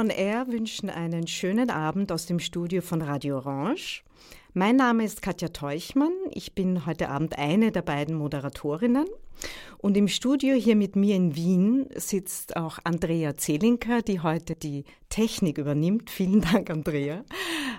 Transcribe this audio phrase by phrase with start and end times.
[0.00, 4.02] on Air wünschen einen schönen Abend aus dem Studio von Radio Orange.
[4.54, 6.14] Mein Name ist Katja Teuchmann.
[6.30, 9.04] Ich bin heute Abend eine der beiden Moderatorinnen.
[9.82, 14.84] Und im Studio hier mit mir in Wien sitzt auch Andrea Zelinka, die heute die
[15.08, 16.10] Technik übernimmt.
[16.10, 17.24] Vielen Dank, Andrea,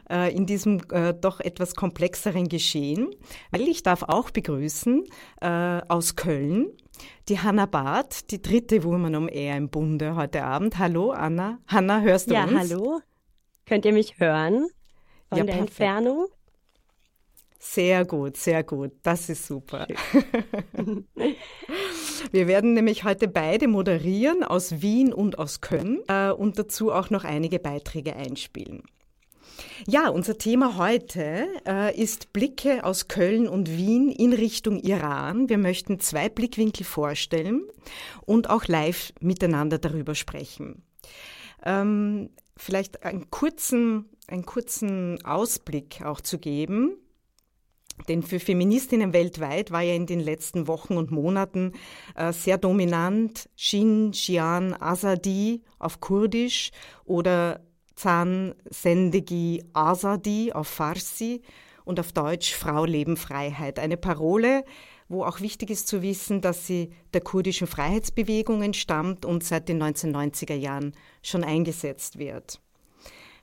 [0.10, 3.10] äh, in diesem äh, doch etwas komplexeren Geschehen.
[3.52, 5.04] Weil ich darf auch begrüßen
[5.42, 6.72] äh, aus Köln
[7.30, 10.80] die Hanna Barth, die dritte Woman um Air im Bunde heute Abend.
[10.80, 11.60] Hallo Anna.
[11.68, 12.52] Hanna, hörst du ja, uns?
[12.52, 13.00] Ja, hallo.
[13.68, 14.68] Könnt ihr mich hören
[15.30, 15.70] von ja, der perfekt.
[15.70, 16.28] Entfernung?
[17.64, 18.92] Sehr gut, sehr gut.
[19.04, 19.88] Das ist super.
[22.32, 27.12] Wir werden nämlich heute beide moderieren aus Wien und aus Köln äh, und dazu auch
[27.12, 28.82] noch einige Beiträge einspielen.
[29.86, 35.48] Ja, unser Thema heute äh, ist Blicke aus Köln und Wien in Richtung Iran.
[35.48, 37.68] Wir möchten zwei Blickwinkel vorstellen
[38.26, 40.82] und auch live miteinander darüber sprechen.
[41.64, 46.98] Ähm, vielleicht einen kurzen, einen kurzen Ausblick auch zu geben.
[48.08, 51.74] Denn für Feministinnen weltweit war ja in den letzten Wochen und Monaten
[52.16, 56.72] äh, sehr dominant Shin Jian Azadi auf Kurdisch
[57.06, 57.62] oder
[57.96, 61.42] Zan Sendegi Azadi auf Farsi
[61.86, 63.80] und auf Deutsch Frau, Leben, Freiheit.
[63.80, 64.64] Eine Parole,
[65.10, 69.84] wo auch wichtig ist zu wissen, dass sie der kurdischen Freiheitsbewegung entstammt und seit den
[69.84, 72.62] 1990er Jahren schon eingesetzt wird.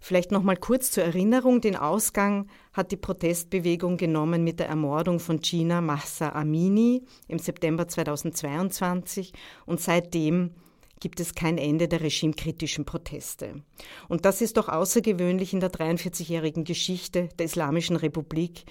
[0.01, 5.19] Vielleicht noch mal kurz zur Erinnerung, den Ausgang hat die Protestbewegung genommen mit der Ermordung
[5.21, 9.33] von Gina Mahsa Amini im September 2022
[9.67, 10.55] und seitdem
[11.01, 13.63] gibt es kein Ende der regimekritischen Proteste.
[14.09, 18.65] Und das ist doch außergewöhnlich in der 43-jährigen Geschichte der Islamischen Republik.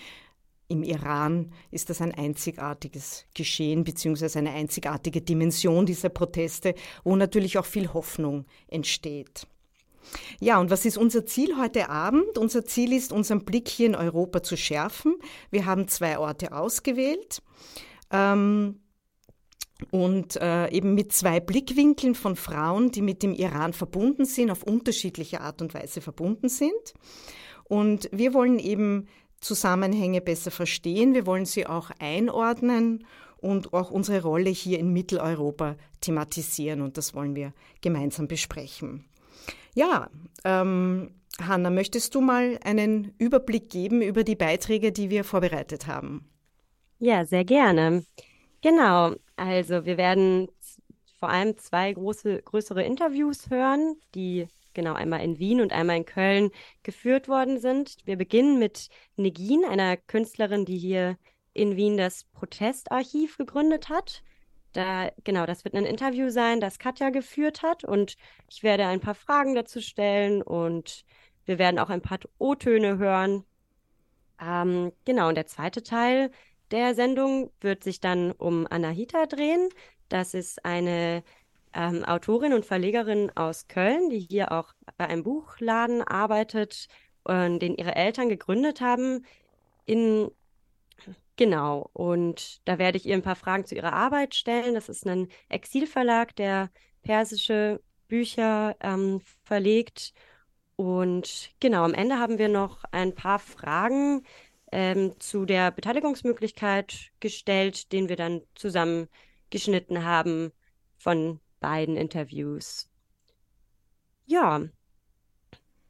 [0.69, 4.39] Im Iran ist das ein einzigartiges Geschehen bzw.
[4.39, 9.47] eine einzigartige Dimension dieser Proteste, wo natürlich auch viel Hoffnung entsteht.
[10.39, 12.37] Ja, und was ist unser Ziel heute Abend?
[12.37, 15.15] Unser Ziel ist, unseren Blick hier in Europa zu schärfen.
[15.51, 17.41] Wir haben zwei Orte ausgewählt.
[18.11, 18.79] Ähm,
[19.91, 24.63] und äh, eben mit zwei Blickwinkeln von Frauen, die mit dem Iran verbunden sind, auf
[24.63, 26.93] unterschiedliche Art und Weise verbunden sind.
[27.65, 29.07] Und wir wollen eben
[29.39, 33.05] Zusammenhänge besser verstehen, wir wollen sie auch einordnen
[33.37, 39.05] und auch unsere Rolle hier in Mitteleuropa thematisieren und das wollen wir gemeinsam besprechen.
[39.77, 40.09] Ja,
[40.43, 46.27] ähm, Hanna, möchtest du mal einen Überblick geben über die Beiträge, die wir vorbereitet haben?
[46.97, 48.03] Ja, sehr gerne.
[48.63, 50.47] Genau, also wir werden
[51.19, 56.05] vor allem zwei große, größere Interviews hören, die genau einmal in Wien und einmal in
[56.05, 56.49] Köln
[56.81, 57.97] geführt worden sind.
[58.03, 61.19] Wir beginnen mit Negin, einer Künstlerin, die hier
[61.53, 64.23] in Wien das Protestarchiv gegründet hat.
[64.77, 68.15] Da, genau, das wird ein Interview sein, das Katja geführt hat und
[68.47, 71.03] ich werde ein paar Fragen dazu stellen und
[71.45, 73.43] wir werden auch ein paar O-Töne hören.
[74.39, 76.29] Ähm, genau, und der zweite Teil
[76.69, 79.67] der Sendung wird sich dann um Anahita drehen.
[80.09, 81.23] Das ist eine
[81.73, 86.87] ähm, Autorin und Verlegerin aus Köln, die hier auch bei einem Buchladen arbeitet,
[87.25, 89.25] äh, den ihre Eltern gegründet haben.
[89.85, 90.29] In
[91.37, 94.73] genau, und da werde ich ihr ein paar Fragen zu ihrer Arbeit stellen.
[94.73, 96.69] Das ist ein Exilverlag, der
[97.03, 100.13] persische Bücher ähm, verlegt.
[100.75, 104.23] Und genau, am Ende haben wir noch ein paar Fragen
[104.71, 110.51] ähm, zu der Beteiligungsmöglichkeit gestellt, den wir dann zusammengeschnitten haben
[110.97, 112.89] von beiden Interviews.
[114.25, 114.61] Ja,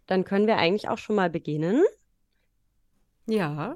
[0.06, 1.84] dann können wir eigentlich auch schon mal beginnen.
[3.26, 3.76] Ja.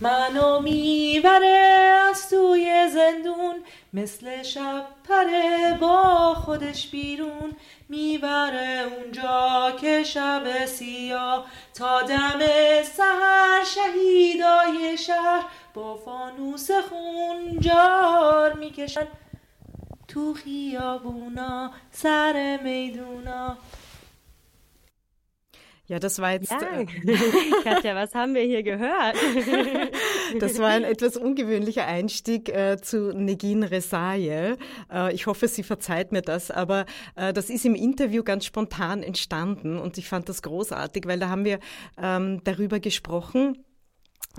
[0.00, 3.54] منو می‌بره از توی زندون
[3.92, 7.52] مثل شب پره با خودش بیرون.
[7.88, 12.38] می‌بره اونجا که شب سیاه تا دم
[12.82, 15.44] سهر شهیدای شهر
[15.74, 19.06] با فانوس خون جار می‌کشن
[20.08, 23.56] تو خیابونا سر میدونا.
[25.90, 26.52] Ja, das war jetzt.
[26.52, 26.60] Ja.
[26.60, 26.86] Äh,
[27.64, 29.16] Katja, was haben wir hier gehört?
[30.38, 34.56] das war ein etwas ungewöhnlicher Einstieg äh, zu Negin Resaye.
[34.88, 39.02] Äh, ich hoffe, sie verzeiht mir das, aber äh, das ist im Interview ganz spontan
[39.02, 41.58] entstanden und ich fand das großartig, weil da haben wir
[42.00, 43.58] ähm, darüber gesprochen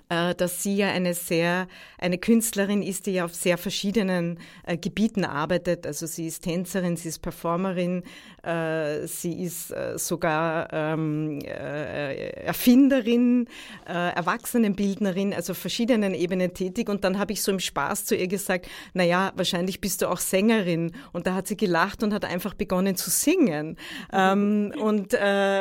[0.09, 1.67] dass sie ja eine sehr,
[1.97, 5.87] eine Künstlerin ist, die ja auf sehr verschiedenen äh, Gebieten arbeitet.
[5.87, 8.03] Also sie ist Tänzerin, sie ist Performerin,
[8.43, 13.47] äh, sie ist äh, sogar ähm, äh, Erfinderin,
[13.87, 16.89] äh, Erwachsenenbildnerin, also verschiedenen Ebenen tätig.
[16.89, 20.09] Und dann habe ich so im Spaß zu ihr gesagt, na ja, wahrscheinlich bist du
[20.09, 20.91] auch Sängerin.
[21.13, 23.77] Und da hat sie gelacht und hat einfach begonnen zu singen.
[24.11, 25.15] ähm, und,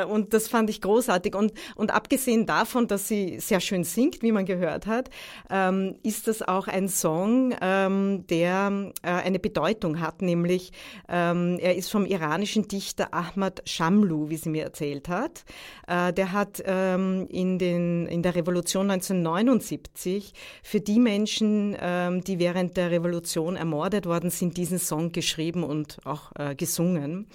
[0.09, 1.37] und das fand ich großartig.
[1.37, 5.11] Und, und abgesehen davon, dass sie sehr schön singt, wie man gehört hat,
[5.51, 10.73] ähm, ist das auch ein Song, ähm, der äh, eine Bedeutung hat, nämlich
[11.09, 15.45] ähm, er ist vom iranischen Dichter Ahmad Shamlu, wie sie mir erzählt hat.
[15.87, 22.39] Äh, der hat ähm, in, den, in der Revolution 1979 für die Menschen, ähm, die
[22.39, 27.27] während der Revolution ermordet worden sind, diesen Song geschrieben und auch äh, gesungen.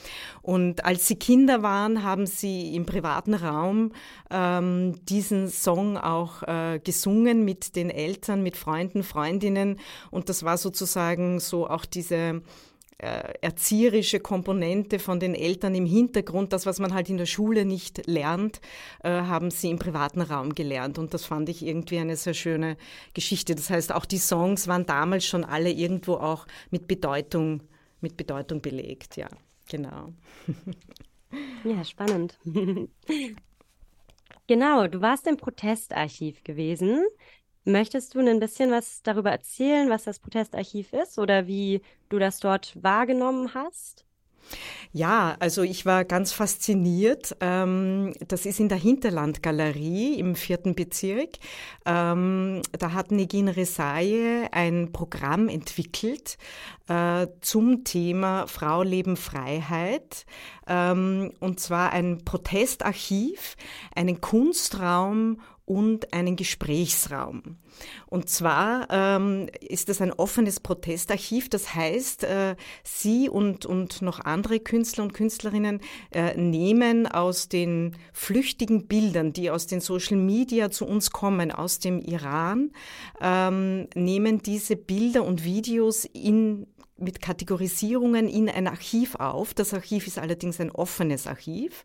[0.42, 3.92] Und als sie Kinder waren, haben sie im privaten Raum
[4.32, 9.80] ähm, diesen Song auch äh, gesungen mit den Eltern, mit Freunden, Freundinnen.
[10.12, 12.42] Und das war sozusagen so auch diese
[12.98, 17.66] äh, erzieherische Komponente von den Eltern im Hintergrund, das, was man halt in der Schule
[17.66, 18.62] nicht lernt,
[19.04, 20.98] äh, haben sie im privaten Raum gelernt.
[20.98, 22.78] Und das fand ich irgendwie eine sehr schöne
[23.14, 23.54] Geschichte.
[23.54, 27.64] Das heißt, auch die Songs waren damals schon alle irgendwo auch mit Bedeutung,
[28.00, 29.18] mit Bedeutung belegt.
[29.18, 29.28] Ja,
[29.70, 30.14] genau.
[31.66, 32.38] Ja, spannend.
[34.48, 37.04] Genau, du warst im Protestarchiv gewesen.
[37.66, 42.40] Möchtest du ein bisschen was darüber erzählen, was das Protestarchiv ist oder wie du das
[42.40, 44.05] dort wahrgenommen hast?
[44.92, 47.36] Ja, also ich war ganz fasziniert.
[47.42, 51.38] Ähm, das ist in der Hinterlandgalerie im vierten Bezirk.
[51.86, 56.38] Ähm, da hat Negin Resaye ein Programm entwickelt
[56.88, 60.26] äh, zum Thema Frau, Leben, Freiheit.
[60.66, 63.58] Ähm, und zwar ein Protestarchiv,
[63.96, 67.58] einen Kunstraum und einen Gesprächsraum.
[68.06, 71.50] Und zwar ähm, ist es ein offenes Protestarchiv.
[71.50, 75.82] Das heißt, äh, Sie und, und noch andere Künstler und Künstlerinnen
[76.12, 81.80] äh, nehmen aus den flüchtigen Bildern, die aus den Social Media zu uns kommen, aus
[81.80, 82.72] dem Iran,
[83.20, 86.68] ähm, nehmen diese Bilder und Videos in
[86.98, 89.54] mit Kategorisierungen in ein Archiv auf.
[89.54, 91.84] Das Archiv ist allerdings ein offenes Archiv,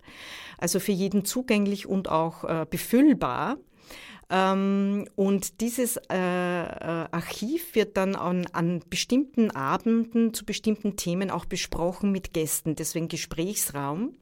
[0.58, 3.58] also für jeden zugänglich und auch äh, befüllbar.
[4.30, 11.30] Ähm, und dieses äh, äh, Archiv wird dann an, an bestimmten Abenden zu bestimmten Themen
[11.30, 14.14] auch besprochen mit Gästen, deswegen Gesprächsraum.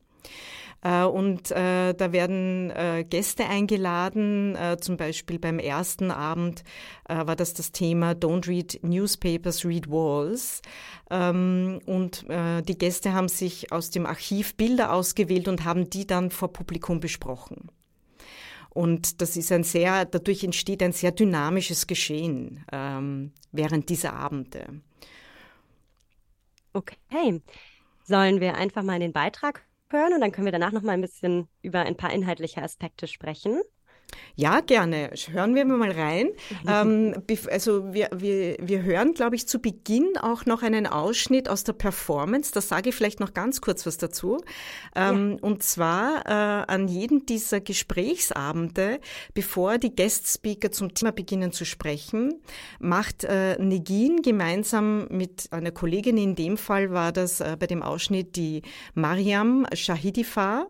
[0.82, 4.56] Äh, und äh, da werden äh, Gäste eingeladen.
[4.56, 6.64] Äh, zum Beispiel beim ersten Abend
[7.10, 10.60] war das das Thema Don't read newspapers, read walls.
[11.10, 16.30] Ähm, und die Gäste haben sich aus dem Archiv Bilder ausgewählt und haben die dann
[16.30, 17.70] vor Publikum besprochen.
[18.70, 24.80] Und das ist ein sehr, dadurch entsteht ein sehr dynamisches Geschehen ähm, während dieser Abende.
[26.72, 27.42] Okay.
[28.04, 30.92] Sollen wir einfach mal in den Beitrag hören und dann können wir danach noch mal
[30.92, 33.60] ein bisschen über ein paar inhaltliche Aspekte sprechen?
[34.36, 35.10] Ja, gerne.
[35.32, 36.30] Hören wir mal rein.
[36.68, 37.14] ähm,
[37.50, 41.72] also wir, wir, wir hören, glaube ich, zu Beginn auch noch einen Ausschnitt aus der
[41.72, 42.52] Performance.
[42.52, 44.38] Da sage ich vielleicht noch ganz kurz was dazu.
[44.94, 45.38] Ähm, ja.
[45.40, 49.00] Und zwar äh, an jedem dieser Gesprächsabende,
[49.34, 52.40] bevor die Guest-Speaker zum Thema beginnen zu sprechen,
[52.78, 57.82] macht äh, Negin gemeinsam mit einer Kollegin, in dem Fall war das äh, bei dem
[57.82, 58.62] Ausschnitt die
[58.94, 60.68] Mariam Shahidifar,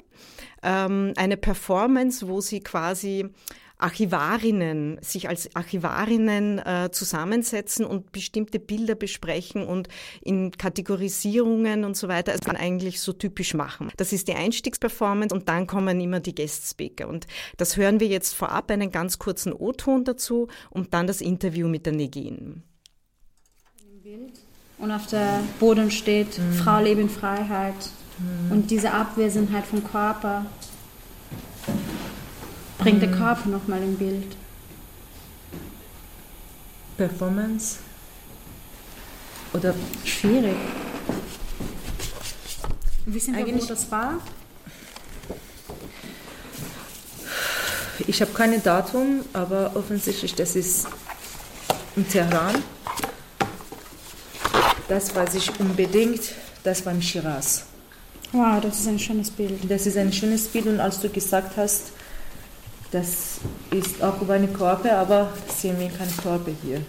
[0.62, 3.30] ähm, eine Performance, wo sie quasi
[3.78, 9.88] Archivarinnen, sich als Archivarinnen äh, zusammensetzen und bestimmte Bilder besprechen und
[10.20, 13.90] in Kategorisierungen und so weiter, also eigentlich so typisch machen.
[13.96, 17.08] Das ist die Einstiegsperformance und dann kommen immer die Guest-Speaker.
[17.08, 21.68] Und das hören wir jetzt vorab, einen ganz kurzen O-Ton dazu und dann das Interview
[21.68, 22.64] mit der Negin.
[24.78, 26.52] Und auf der Boden steht, mhm.
[26.54, 27.74] Frau, Leben, Freiheit
[28.50, 30.46] Und diese Abwesenheit vom Körper
[32.78, 34.36] bringt der Körper nochmal im Bild.
[36.96, 37.78] Performance?
[39.52, 40.56] Oder Schwierig.
[43.06, 44.14] Wissen wir, wo Eigentlich- das war?
[48.06, 50.86] ich habe kein Datum, aber offensichtlich das ist
[51.96, 52.62] in Teheran.
[54.88, 56.32] Das weiß ich unbedingt,
[56.64, 57.66] das war im Shiraz.
[58.32, 59.70] Wow, das ist ein schönes Bild.
[59.70, 61.92] Das ist ein schönes Bild und als du gesagt hast,
[62.90, 66.82] das ist auch über einen Körper, aber sehen wir keinen Körper hier.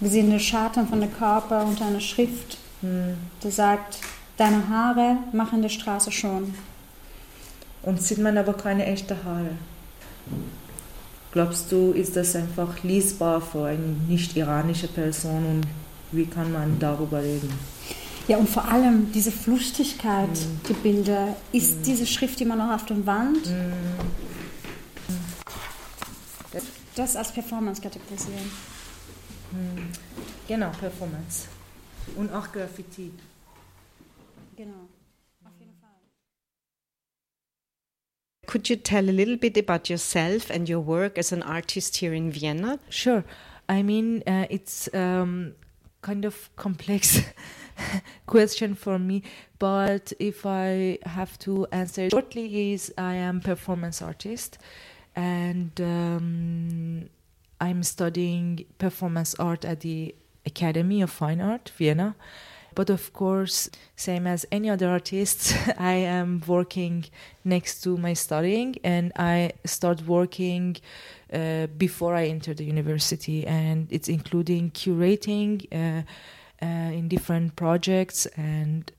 [0.00, 3.98] Wir sehen den Schatten von der Körper unter einer Schrift, die sagt,
[4.36, 6.54] deine Haare machen die Straße schon.
[7.82, 9.50] Und sieht man aber keine echten Haare.
[11.32, 15.66] Glaubst du, ist das einfach lesbar für eine nicht-iranische Person und
[16.12, 17.52] wie kann man darüber reden?
[18.26, 20.30] Ja, und vor allem diese Flüchtigkeit,
[20.68, 21.36] die Bilder.
[21.52, 23.52] Ist diese Schrift immer noch auf der Wand?
[26.96, 28.50] Das als Performance kategorisieren.
[30.48, 31.48] Genau, Performance.
[32.16, 33.10] Und auch Graffiti.
[34.56, 34.88] Genau.
[35.44, 35.90] Auf jeden Fall.
[38.46, 42.14] Could you tell a little bit about yourself and your work as an artist here
[42.14, 42.78] in Vienna?
[42.88, 43.24] Sure.
[43.68, 45.54] I mean, uh, it's um,
[46.02, 47.20] kind of complex
[48.26, 49.22] question for me,
[49.58, 54.58] but if I have to answer shortly, is I am performance artist,
[55.16, 57.08] and um,
[57.60, 60.14] I'm studying performance art at the
[60.46, 62.14] Academy of Fine Art, Vienna.
[62.74, 67.04] But of course, same as any other artists, I am working
[67.44, 70.76] next to my studying, and I start working
[71.32, 76.02] uh, before I enter the university, and it's including curating uh,
[76.64, 78.90] in different projects and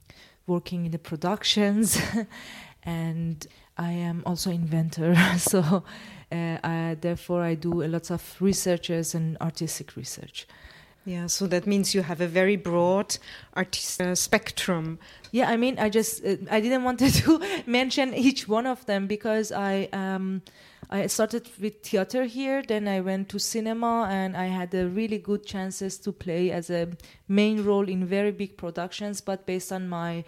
[0.47, 1.99] working in the productions,
[2.83, 5.15] and I am also inventor.
[5.37, 5.83] so,
[6.31, 10.47] uh, I, therefore, I do a lot of researches and artistic research.
[11.05, 13.17] Yeah, so that means you have a very broad
[13.53, 14.97] artist uh, spectrum.
[15.31, 19.05] Yeah, I mean, I just uh, I didn't want to mention each one of them
[19.05, 20.41] because I um
[20.89, 25.17] I started with theater here, then I went to cinema, and I had a really
[25.17, 26.89] good chances to play as a
[27.27, 29.21] main role in very big productions.
[29.21, 30.23] But based on my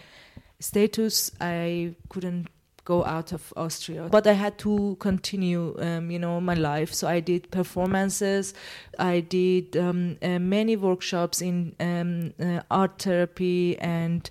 [0.60, 2.48] status, I couldn't
[2.88, 4.08] go out of Austria.
[4.10, 6.94] But I had to continue, um, you know, my life.
[6.94, 8.54] So I did performances.
[8.98, 14.30] I did um, uh, many workshops in um, uh, art therapy and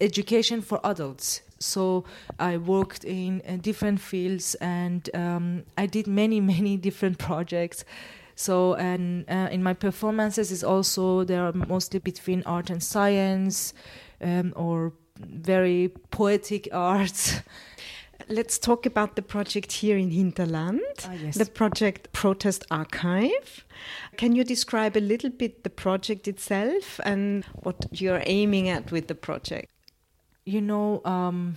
[0.00, 1.42] education for adults.
[1.64, 2.04] So
[2.38, 7.84] I worked in uh, different fields, and um, I did many, many different projects.
[8.34, 13.74] So and uh, in my performances is also they are mostly between art and science,
[14.20, 17.40] um, or very poetic arts.
[18.28, 21.36] Let's talk about the project here in Hinterland, Ah, yes.
[21.36, 23.64] the project Protest Archive.
[24.16, 29.08] Can you describe a little bit the project itself and what you're aiming at with
[29.08, 29.68] the project?
[30.44, 31.56] You know, um,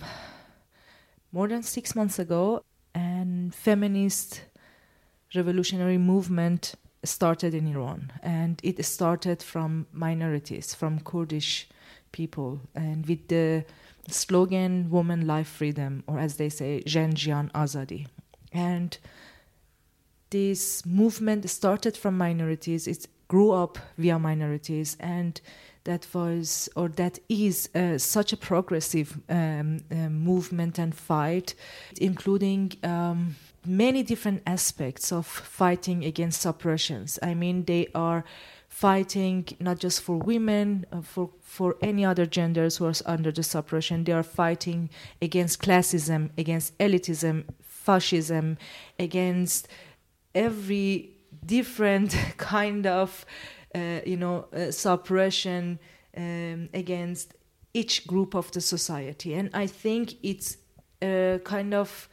[1.32, 2.64] more than six months ago,
[2.94, 4.42] an feminist
[5.34, 6.74] revolutionary movement
[7.04, 11.68] started in Iran, and it started from minorities, from Kurdish
[12.12, 13.64] people, and with the
[14.08, 18.06] slogan "Woman, Life, Freedom," or as they say, "Jen Jian Azadi,"
[18.52, 18.96] and
[20.30, 22.86] this movement started from minorities.
[22.86, 25.40] It grew up via minorities, and
[25.86, 31.54] that was or that is uh, such a progressive um, uh, movement and fight,
[32.00, 37.18] including um, many different aspects of fighting against oppressions.
[37.22, 38.24] I mean, they are
[38.68, 43.42] fighting not just for women, uh, for for any other genders who are under the
[43.42, 44.04] suppression.
[44.04, 44.90] They are fighting
[45.22, 48.58] against classism, against elitism, fascism,
[48.98, 49.68] against
[50.34, 51.10] every
[51.44, 53.24] different kind of
[53.74, 55.78] you know uh, suppression
[56.16, 57.34] um, against
[57.74, 59.34] each group of the society.
[59.34, 60.56] And i think it's
[61.02, 62.08] a kind of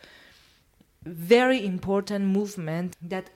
[1.05, 3.29] very important movement that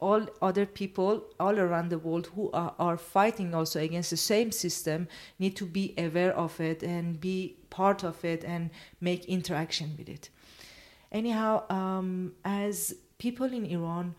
[0.00, 4.52] all other people all around the world who are, are fighting also against the same
[4.52, 5.08] system
[5.38, 8.70] need to be aware of it and be part of it and
[9.00, 10.30] make interaction with it.
[11.10, 14.14] Anyhow um, as people in iran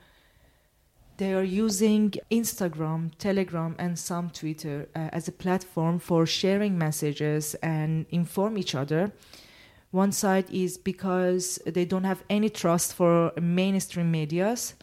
[1.19, 7.55] they are using Instagram, Telegram, and some Twitter uh, as a platform for sharing messages
[7.61, 9.11] and inform each other.
[9.91, 14.75] One side is because they don't have any trust for mainstream medias,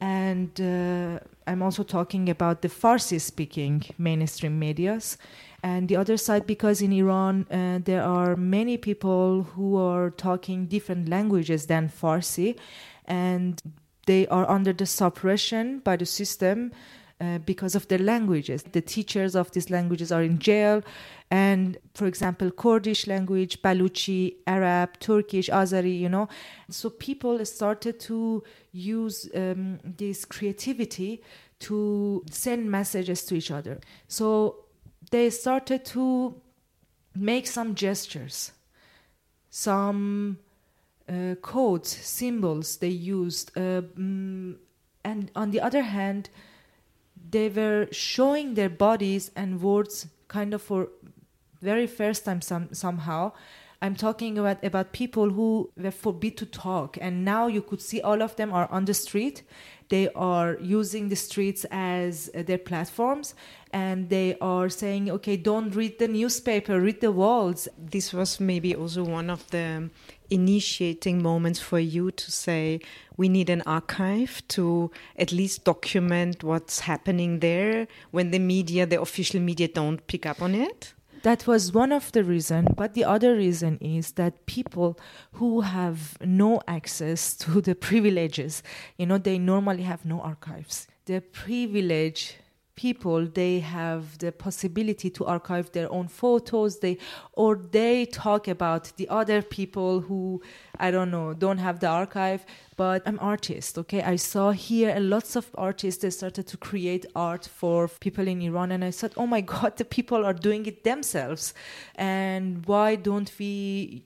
[0.00, 5.18] and uh, I'm also talking about the Farsi speaking mainstream medias.
[5.64, 10.66] And the other side, because in Iran uh, there are many people who are talking
[10.66, 12.56] different languages than Farsi,
[13.06, 13.62] and
[14.06, 16.72] they are under the suppression by the system
[17.20, 18.64] uh, because of their languages.
[18.64, 20.82] The teachers of these languages are in jail.
[21.30, 26.28] And for example, Kurdish language, Baluchi, Arab, Turkish, Azeri, you know.
[26.68, 28.42] So people started to
[28.72, 31.22] use um, this creativity
[31.60, 33.78] to send messages to each other.
[34.08, 34.64] So
[35.12, 36.34] they started to
[37.14, 38.50] make some gestures,
[39.48, 40.38] some
[41.12, 43.50] uh, codes, symbols they used.
[43.56, 44.56] Uh, mm,
[45.04, 46.30] and on the other hand,
[47.30, 50.88] they were showing their bodies and words kind of for
[51.60, 53.32] very first time some, somehow
[53.82, 56.96] i'm talking about about people who were forbid to talk.
[57.00, 59.42] And now you could see all of them are on the street.
[59.88, 63.34] They are using the streets as uh, their platforms.
[63.72, 67.68] And they are saying okay don't read the newspaper read the walls.
[67.76, 69.90] This was maybe also one of the
[70.30, 72.80] initiating moments for you to say
[73.18, 78.98] we need an archive to at least document what's happening there when the media the
[78.98, 83.04] official media don't pick up on it that was one of the reason but the
[83.04, 84.98] other reason is that people
[85.32, 88.62] who have no access to the privileges
[88.96, 90.86] you know they normally have no archives.
[91.06, 92.36] The privilege
[92.74, 96.96] people they have the possibility to archive their own photos they
[97.32, 100.40] or they talk about the other people who
[100.78, 104.02] i don't know don't have the archive but i'm artist okay?
[104.02, 108.72] I saw here lots of artists they started to create art for people in iran
[108.72, 111.54] and i said oh my god the people are doing it themselves.
[111.94, 114.04] And why don't we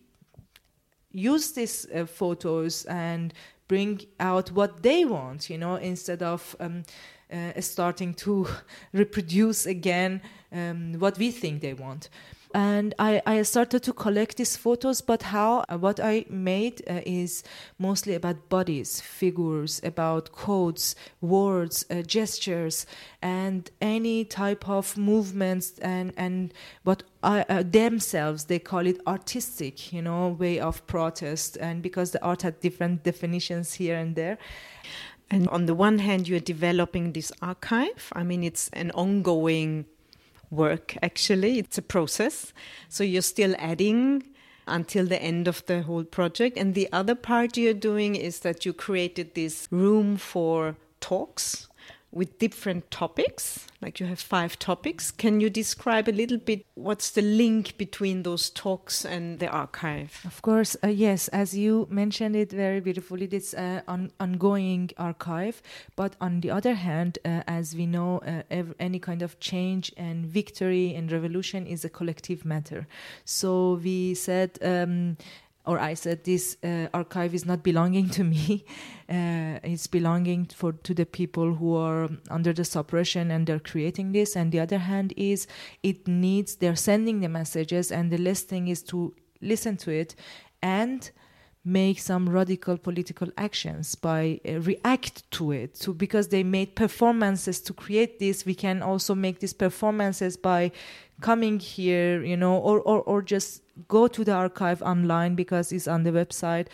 [1.13, 3.33] use these uh, photos and
[3.69, 6.85] bring out what they want you know instead of um,
[7.37, 8.47] uh, starting to
[8.93, 10.21] reproduce again
[10.53, 12.09] um, what we think they want.
[12.55, 17.01] And I, I started to collect these photos, but how uh, what I made uh,
[17.05, 17.45] is
[17.79, 22.87] mostly about bodies, figures, about codes, words, uh, gestures,
[23.21, 30.01] and any type of movements and and what uh, themselves they call it artistic, you
[30.01, 31.59] know, way of protest.
[31.59, 34.39] And because the art had different definitions here and there,
[35.31, 38.13] and on the one hand, you're developing this archive.
[38.13, 39.87] I mean, it's an ongoing
[40.51, 42.53] work, actually, it's a process.
[42.89, 44.23] So you're still adding
[44.69, 46.57] until the end of the whole project.
[46.57, 51.69] And the other part you're doing is that you created this room for talks
[52.17, 53.67] with different topics.
[53.83, 55.11] Like you have five topics.
[55.11, 60.23] Can you describe a little bit what's the link between those talks and the archive?
[60.25, 61.29] Of course, uh, yes.
[61.29, 65.63] As you mentioned it very beautifully, it's an on, ongoing archive.
[65.95, 70.25] But on the other hand, uh, as we know, uh, any kind of change and
[70.25, 72.87] victory and revolution is a collective matter.
[73.27, 74.59] So we said.
[74.63, 75.19] Um,
[75.67, 78.65] or I said this uh, archive is not belonging to me.
[79.09, 84.11] Uh, it's belonging for to the people who are under the suppression and they're creating
[84.11, 84.35] this.
[84.35, 85.47] And the other hand is
[85.85, 90.17] it needs they're sending the messages, and the last thing is to listen to it
[90.61, 91.09] and
[91.67, 97.73] make some radical political actions by uh, react to it because they made performances to
[97.73, 100.71] create this we can also make these performances by
[101.21, 105.89] coming here you know or, or, or just go to the archive online because it's
[105.89, 106.69] on the website.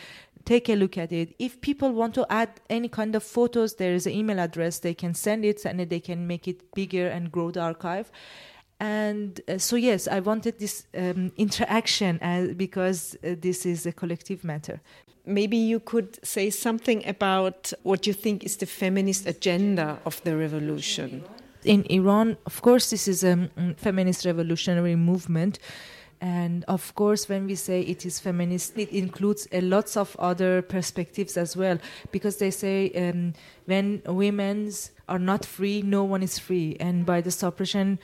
[0.45, 1.35] Take a look at it.
[1.39, 4.79] If people want to add any kind of photos there is an email address.
[4.79, 8.11] They can send it and they can make it bigger and grow the archive.
[8.79, 13.91] And uh, so yes i wanted this um, interaction uh, because uh, this is a
[13.91, 14.81] collective matter.
[15.25, 20.35] Maybe you could say something about what you think is the feminist agenda of the
[20.35, 21.23] revolution.
[21.63, 25.59] In iran of course this is a um, feminist revolutionary movement
[26.23, 30.61] and of course, when we say it is feminist, it includes a lots of other
[30.61, 31.77] perspectives as well,
[32.13, 33.33] because they say um,
[33.65, 34.71] when women
[35.09, 37.99] are not free, no one is free, and by the suppression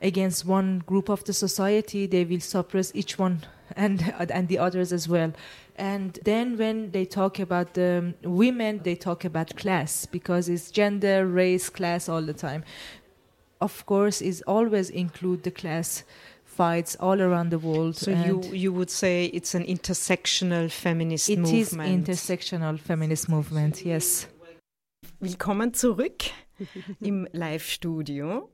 [0.00, 3.42] against one group of the society, they will suppress each one
[3.76, 5.32] and and the others as well.
[5.74, 11.26] And then when they talk about the women, they talk about class because it's gender,
[11.26, 12.62] race, class all the time.
[13.60, 16.04] Of course, is always include the class
[16.56, 17.96] fights all around the world.
[17.96, 22.08] So you you would say it's an intersectional feminist it movement.
[22.08, 23.84] It is intersectional feminist movement.
[23.84, 24.28] Yes.
[25.20, 26.24] Willkommen zurück
[27.00, 28.50] im Live-Studio.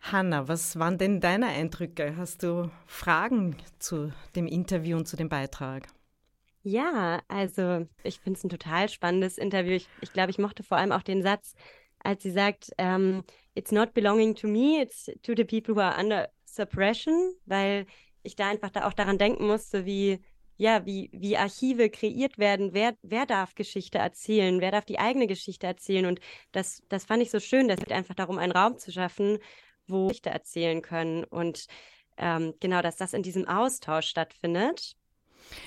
[0.00, 2.16] Hanna, was waren denn deine Eindrücke?
[2.16, 5.88] Hast du Fragen zu dem Interview und zu dem Beitrag?
[6.62, 9.72] Ja, also ich finde es ein total spannendes Interview.
[9.72, 11.54] Ich, ich glaube, ich mochte vor allem auch den Satz,
[12.00, 15.98] als sie sagt, ähm, it's not belonging to me, it's to the people who are
[15.98, 17.86] under suppression, weil
[18.22, 20.20] ich da einfach da auch daran denken musste, wie
[20.56, 25.26] ja, wie, wie Archive kreiert werden, wer, wer darf Geschichte erzählen, wer darf die eigene
[25.26, 26.06] Geschichte erzählen.
[26.06, 26.20] Und
[26.52, 29.38] das, das fand ich so schön, dass es einfach darum, einen Raum zu schaffen,
[29.86, 31.24] wo Geschichte erzählen können.
[31.24, 31.66] Und
[32.16, 34.96] ähm, genau, dass das in diesem Austausch stattfindet.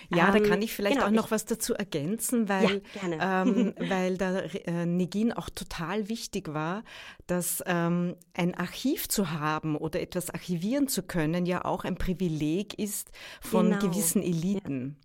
[0.09, 3.43] Ja, ähm, da kann ich vielleicht genau, auch noch ich, was dazu ergänzen, weil, ja,
[3.43, 6.83] ähm, weil da äh, Negin auch total wichtig war,
[7.27, 12.77] dass ähm, ein Archiv zu haben oder etwas archivieren zu können ja auch ein Privileg
[12.79, 13.11] ist
[13.41, 13.79] von genau.
[13.79, 14.97] gewissen Eliten.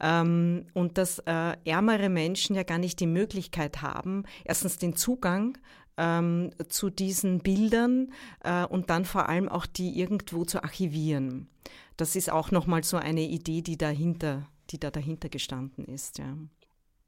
[0.00, 0.20] Ja.
[0.22, 5.58] Ähm, und dass äh, ärmere Menschen ja gar nicht die Möglichkeit haben, erstens den Zugang
[5.96, 11.48] ähm, zu diesen Bildern äh, und dann vor allem auch die irgendwo zu archivieren.
[11.96, 16.36] Das ist auch nochmal so eine Idee, die dahinter, die da dahinter gestanden ist, ja.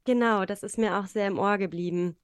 [0.05, 2.17] Genau, das ist mir auch sehr im Ohr geblieben.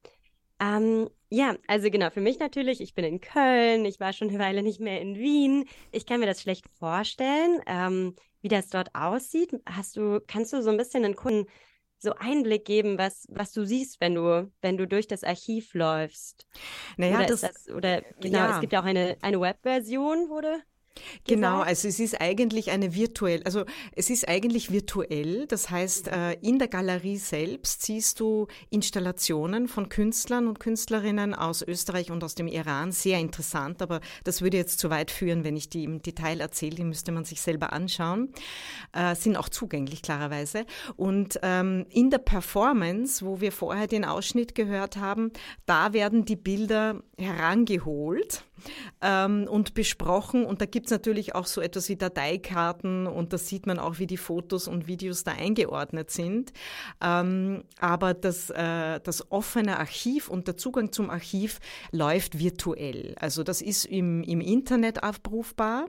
[0.59, 4.39] Ähm, ja, also genau, für mich natürlich, ich bin in Köln, ich war schon eine
[4.39, 5.65] Weile nicht mehr in Wien.
[5.91, 9.59] Ich kann mir das schlecht vorstellen, ähm, wie das dort aussieht.
[9.65, 11.49] Hast du, kannst du so ein bisschen den Kunden
[11.97, 16.47] so Einblick geben, was, was du siehst, wenn du, wenn du durch das Archiv läufst.
[16.97, 18.55] Naja, oder das, das, oder genau, ja.
[18.55, 20.61] es gibt ja auch eine, eine Webversion, wurde
[21.25, 26.33] Genau, also es ist eigentlich eine virtuell, also es ist eigentlich virtuell, das heißt, äh,
[26.41, 32.35] in der Galerie selbst siehst du Installationen von Künstlern und Künstlerinnen aus Österreich und aus
[32.35, 36.01] dem Iran, sehr interessant, aber das würde jetzt zu weit führen, wenn ich die im
[36.01, 38.31] Detail erzähle, die müsste man sich selber anschauen,
[38.93, 40.65] äh, sind auch zugänglich klarerweise.
[40.95, 45.31] Und ähm, in der Performance, wo wir vorher den Ausschnitt gehört haben,
[45.65, 48.43] da werden die Bilder herangeholt
[49.01, 50.45] ähm, und besprochen.
[50.45, 53.99] Und da gibt es natürlich auch so etwas wie Dateikarten und da sieht man auch,
[53.99, 56.53] wie die Fotos und Videos da eingeordnet sind.
[57.01, 61.59] Ähm, aber das, äh, das offene Archiv und der Zugang zum Archiv
[61.91, 63.15] läuft virtuell.
[63.19, 65.87] Also das ist im, im Internet abrufbar.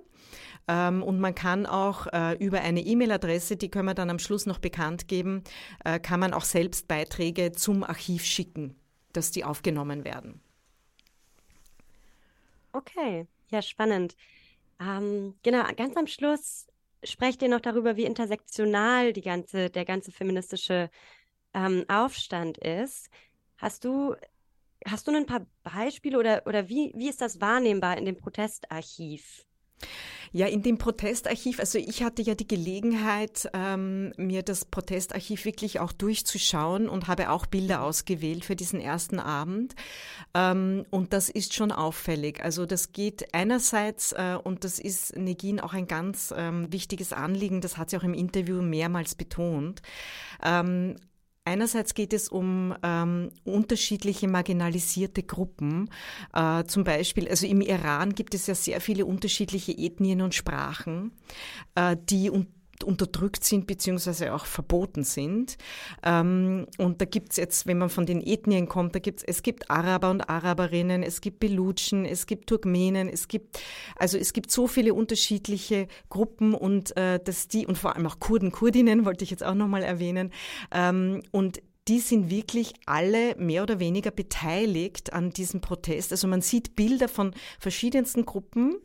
[0.66, 4.46] Ähm, und man kann auch äh, über eine E-Mail-Adresse, die können wir dann am Schluss
[4.46, 5.42] noch bekannt geben,
[5.84, 8.74] äh, kann man auch selbst Beiträge zum Archiv schicken,
[9.12, 10.40] dass die aufgenommen werden.
[12.74, 14.16] Okay, ja, spannend.
[14.80, 16.66] Ähm, genau, ganz am Schluss
[17.04, 20.90] sprecht ihr noch darüber, wie intersektional die ganze, der ganze feministische
[21.54, 23.10] ähm, Aufstand ist.
[23.58, 24.16] Hast du,
[24.86, 29.46] hast du ein paar Beispiele oder, oder wie, wie ist das wahrnehmbar in dem Protestarchiv?
[30.36, 35.78] Ja, in dem Protestarchiv, also ich hatte ja die Gelegenheit, ähm, mir das Protestarchiv wirklich
[35.78, 39.76] auch durchzuschauen und habe auch Bilder ausgewählt für diesen ersten Abend.
[40.34, 42.42] Ähm, und das ist schon auffällig.
[42.42, 47.60] Also das geht einerseits, äh, und das ist Negin auch ein ganz ähm, wichtiges Anliegen,
[47.60, 49.82] das hat sie auch im Interview mehrmals betont.
[51.46, 55.90] Einerseits geht es um ähm, unterschiedliche marginalisierte Gruppen.
[56.32, 61.12] Äh, zum Beispiel, also im Iran gibt es ja sehr viele unterschiedliche Ethnien und Sprachen,
[61.74, 62.48] äh, die und
[62.84, 65.56] unterdrückt sind beziehungsweise auch verboten sind.
[66.02, 69.70] Ähm, und da gibt's jetzt, wenn man von den Ethnien kommt, da gibt's es gibt
[69.70, 73.60] Araber und Araberinnen, es gibt Belutschen, es gibt Turkmenen, es gibt
[73.96, 78.20] also es gibt so viele unterschiedliche Gruppen und äh, dass die und vor allem auch
[78.20, 80.30] Kurden, Kurdinnen wollte ich jetzt auch nochmal erwähnen
[80.72, 86.12] ähm, und die sind wirklich alle mehr oder weniger beteiligt an diesem Protest.
[86.12, 88.76] Also man sieht Bilder von verschiedensten Gruppen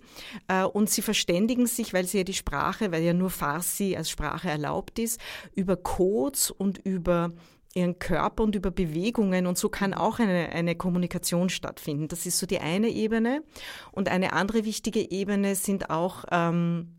[0.47, 4.09] äh, und sie verständigen sich, weil sie ja die Sprache, weil ja nur Farsi als
[4.09, 5.19] Sprache erlaubt ist,
[5.55, 7.31] über Codes und über
[7.73, 12.07] ihren Körper und über Bewegungen und so kann auch eine, eine Kommunikation stattfinden.
[12.07, 13.43] Das ist so die eine Ebene.
[13.91, 16.98] Und eine andere wichtige Ebene sind auch ähm, äh,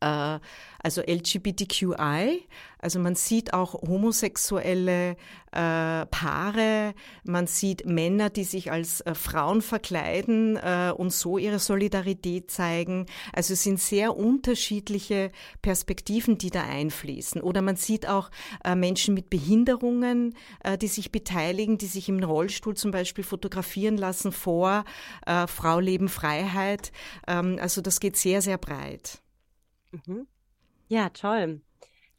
[0.00, 2.46] also LGBTQI.
[2.78, 5.16] Also man sieht auch homosexuelle
[5.50, 11.58] äh, Paare, man sieht Männer, die sich als äh, Frauen verkleiden äh, und so ihre
[11.58, 13.06] Solidarität zeigen.
[13.32, 15.32] Also es sind sehr unterschiedliche
[15.62, 17.40] Perspektiven, die da einfließen.
[17.40, 18.30] Oder man sieht auch
[18.62, 23.96] äh, Menschen mit Behinderungen, äh, die sich beteiligen, die sich im Rollstuhl zum Beispiel fotografieren
[23.96, 24.84] lassen vor
[25.26, 26.92] äh, Frau Leben Freiheit.
[27.26, 29.22] Ähm, also das geht sehr, sehr breit.
[30.06, 30.26] Mhm.
[30.88, 31.60] Ja, toll.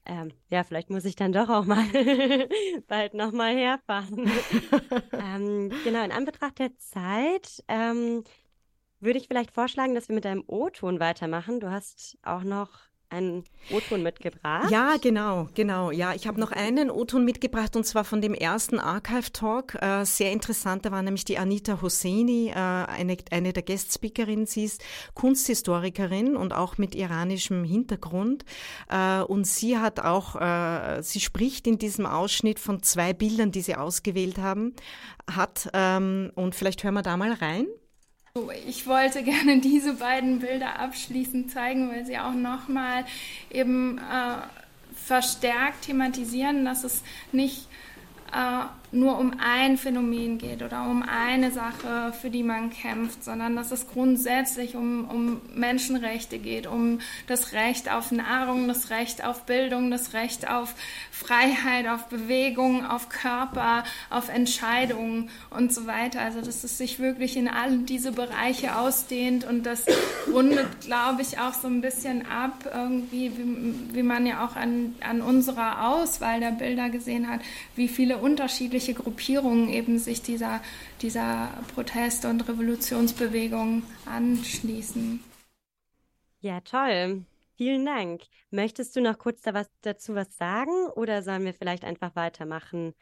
[0.06, 1.84] Ähm, ja, vielleicht muss ich dann doch auch mal
[2.88, 4.32] bald nochmal herfahren.
[5.14, 8.24] ähm, genau, in Anbetracht der Zeit ähm,
[9.00, 11.60] würde ich vielleicht vorschlagen, dass wir mit deinem O-Ton weitermachen.
[11.60, 14.70] Du hast auch noch einen O-Ton mitgebracht.
[14.70, 15.92] Ja, genau, genau.
[15.92, 19.76] Ja, ich habe noch einen O-Ton mitgebracht und zwar von dem ersten Archive Talk.
[19.82, 24.46] Äh, sehr interessant, da war nämlich die Anita Hosseini, äh, eine, eine der Guest-Speakerinnen.
[24.46, 28.44] Sie ist Kunsthistorikerin und auch mit iranischem Hintergrund.
[28.90, 33.62] Äh, und sie hat auch, äh, sie spricht in diesem Ausschnitt von zwei Bildern, die
[33.62, 34.76] sie ausgewählt haben,
[35.32, 35.70] hat.
[35.74, 37.68] Ähm, und vielleicht hören wir da mal rein.
[38.68, 43.06] Ich wollte gerne diese beiden Bilder abschließend zeigen, weil sie auch nochmal
[43.50, 44.38] eben äh,
[44.96, 47.68] verstärkt thematisieren, dass es nicht
[48.34, 53.56] äh, nur um ein Phänomen geht oder um eine Sache, für die man kämpft, sondern
[53.56, 59.46] dass es grundsätzlich um, um Menschenrechte geht, um das Recht auf Nahrung, das Recht auf
[59.46, 60.74] Bildung, das Recht auf
[61.12, 66.22] Freiheit, auf Bewegung, auf Körper, auf Entscheidungen und so weiter.
[66.22, 69.86] Also dass es sich wirklich in all diese Bereiche ausdehnt und das
[70.32, 74.96] rundet, glaube ich, auch so ein bisschen ab, irgendwie, wie, wie man ja auch an,
[75.02, 77.42] an unserer Auswahl der Bilder gesehen hat,
[77.76, 80.62] wie viele unterschiedliche unterschiedliche Gruppierungen eben sich dieser,
[81.02, 85.20] dieser Protest- und Revolutionsbewegung anschließen.
[86.40, 87.26] Ja, toll.
[87.56, 88.22] Vielen Dank.
[88.52, 92.94] Möchtest du noch kurz da was, dazu was sagen oder sollen wir vielleicht einfach weitermachen?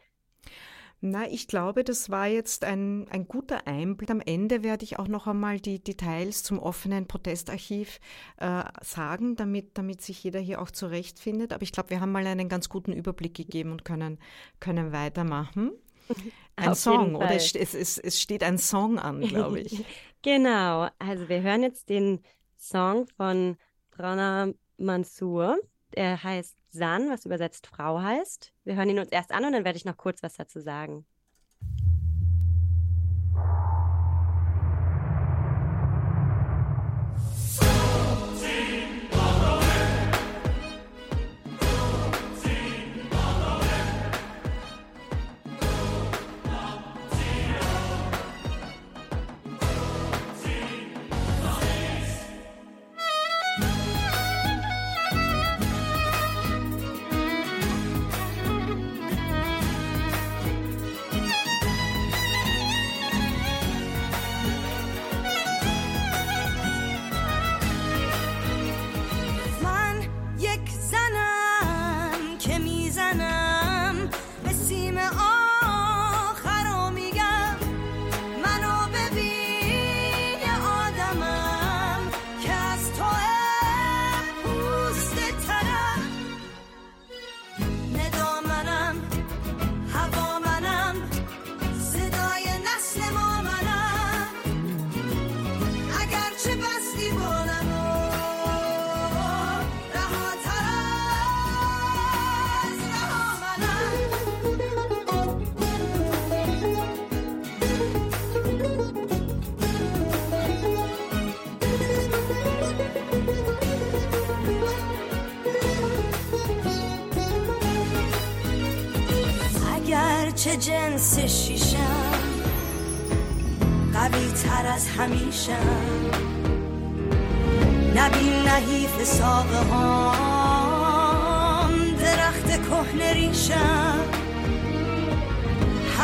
[1.07, 4.09] Na, ich glaube, das war jetzt ein, ein guter Einblick.
[4.09, 7.99] Am Ende werde ich auch noch einmal die Details zum offenen Protestarchiv
[8.37, 11.53] äh, sagen, damit, damit sich jeder hier auch zurechtfindet.
[11.53, 14.17] Aber ich glaube, wir haben mal einen ganz guten Überblick gegeben und können,
[14.59, 15.73] können weitermachen.
[16.55, 19.83] Ein Auf Song, oder es, es, es steht ein Song an, glaube ich.
[20.21, 22.21] genau, also wir hören jetzt den
[22.57, 23.57] Song von
[23.97, 25.57] Rana Mansour.
[25.91, 28.53] Er heißt San, was übersetzt Frau heißt.
[28.63, 31.05] Wir hören ihn uns erst an und dann werde ich noch kurz was dazu sagen.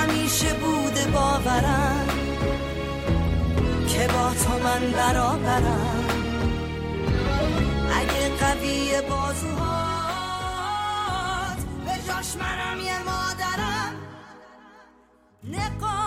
[0.01, 2.07] همیشه بوده باورم
[3.87, 6.05] که با تو من برابرم.
[7.95, 9.61] اگه قوی بازوهات
[11.85, 13.93] به جاش منم یه مادرم.
[15.43, 16.00] نقاب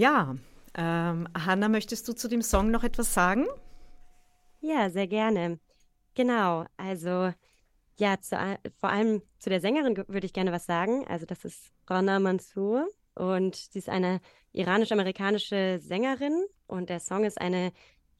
[0.00, 0.34] Ja,
[0.78, 3.46] ähm, Hanna, möchtest du zu dem Song noch etwas sagen?
[4.62, 5.60] Ja, sehr gerne.
[6.14, 7.34] Genau, also
[7.98, 8.34] ja, zu,
[8.78, 11.06] vor allem zu der Sängerin würde ich gerne was sagen.
[11.06, 17.38] Also das ist Rana Mansour und sie ist eine iranisch-amerikanische Sängerin und der Song ist
[17.38, 17.70] eine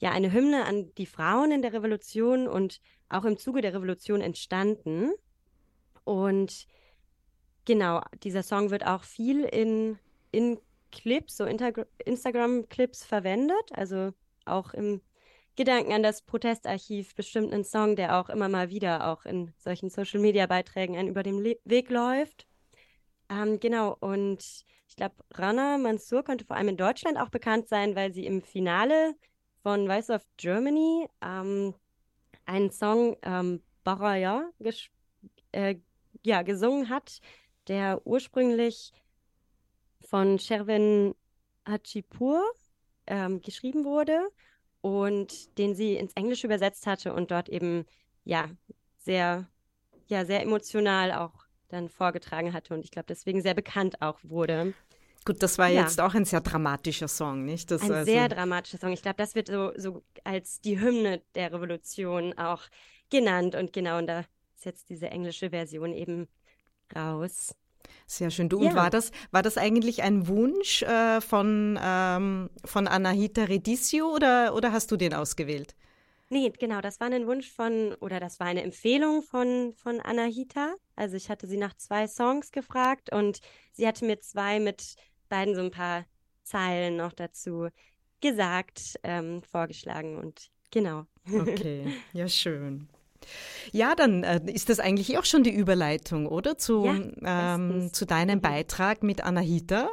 [0.00, 4.20] ja eine Hymne an die Frauen in der Revolution und auch im Zuge der Revolution
[4.20, 5.12] entstanden.
[6.04, 6.66] Und
[7.64, 9.98] genau, dieser Song wird auch viel in,
[10.30, 10.58] in
[10.90, 14.12] Clips, so Instagram-Clips verwendet, also
[14.44, 15.00] auch im
[15.57, 19.90] Gedanken an das Protestarchiv bestimmt ein Song, der auch immer mal wieder auch in solchen
[19.90, 22.46] Social-Media-Beiträgen einen über den Le Weg läuft.
[23.29, 27.94] Ähm, genau, und ich glaube, Rana Mansour könnte vor allem in Deutschland auch bekannt sein,
[27.94, 29.14] weil sie im Finale
[29.62, 31.74] von Voice of Germany ähm,
[32.46, 34.50] einen Song ähm, Baraya
[35.53, 35.76] äh,
[36.24, 37.20] ja, gesungen hat,
[37.68, 38.92] der ursprünglich
[40.11, 41.14] von Sherwin
[41.66, 42.42] Hachipur
[43.07, 44.29] ähm, geschrieben wurde
[44.81, 47.87] und den sie ins Englische übersetzt hatte und dort eben
[48.25, 48.51] ja
[48.99, 49.46] sehr
[50.07, 54.75] ja sehr emotional auch dann vorgetragen hatte und ich glaube deswegen sehr bekannt auch wurde.
[55.25, 55.83] Gut, das war ja.
[55.83, 57.70] jetzt auch ein sehr dramatischer Song, nicht?
[57.70, 58.11] Das ein also...
[58.11, 58.92] sehr dramatischer Song.
[58.92, 62.62] Ich glaube, das wird so, so als die Hymne der Revolution auch
[63.11, 64.25] genannt und genau, und da
[64.57, 66.27] ist jetzt diese englische Version eben
[66.96, 67.55] raus.
[68.06, 68.48] Sehr schön.
[68.48, 68.70] Du, ja.
[68.70, 74.54] und war das, war das eigentlich ein Wunsch äh, von, ähm, von Anahita Redisio oder,
[74.54, 75.74] oder hast du den ausgewählt?
[76.32, 80.74] Nee, genau, das war ein Wunsch von, oder das war eine Empfehlung von, von Anahita.
[80.94, 83.40] Also ich hatte sie nach zwei Songs gefragt und
[83.72, 84.94] sie hatte mir zwei mit
[85.28, 86.04] beiden so ein paar
[86.44, 87.68] Zeilen noch dazu
[88.20, 91.06] gesagt, ähm, vorgeschlagen und genau.
[91.32, 92.88] Okay, ja, schön.
[93.72, 96.59] Ja, dann äh, ist das eigentlich auch schon die Überleitung, oder?
[96.59, 98.42] Zu, ja, ähm, zu deinem mhm.
[98.42, 99.88] Beitrag mit Anahita.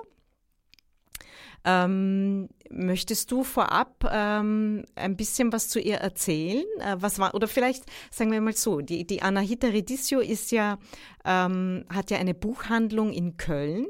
[1.66, 6.64] Ähm, möchtest du vorab ähm, ein bisschen was zu ihr erzählen?
[6.80, 10.78] Äh, was war, oder vielleicht sagen wir mal so, die, die Anahita Redisio ist ja,
[11.26, 13.88] ähm, hat ja eine Buchhandlung in Köln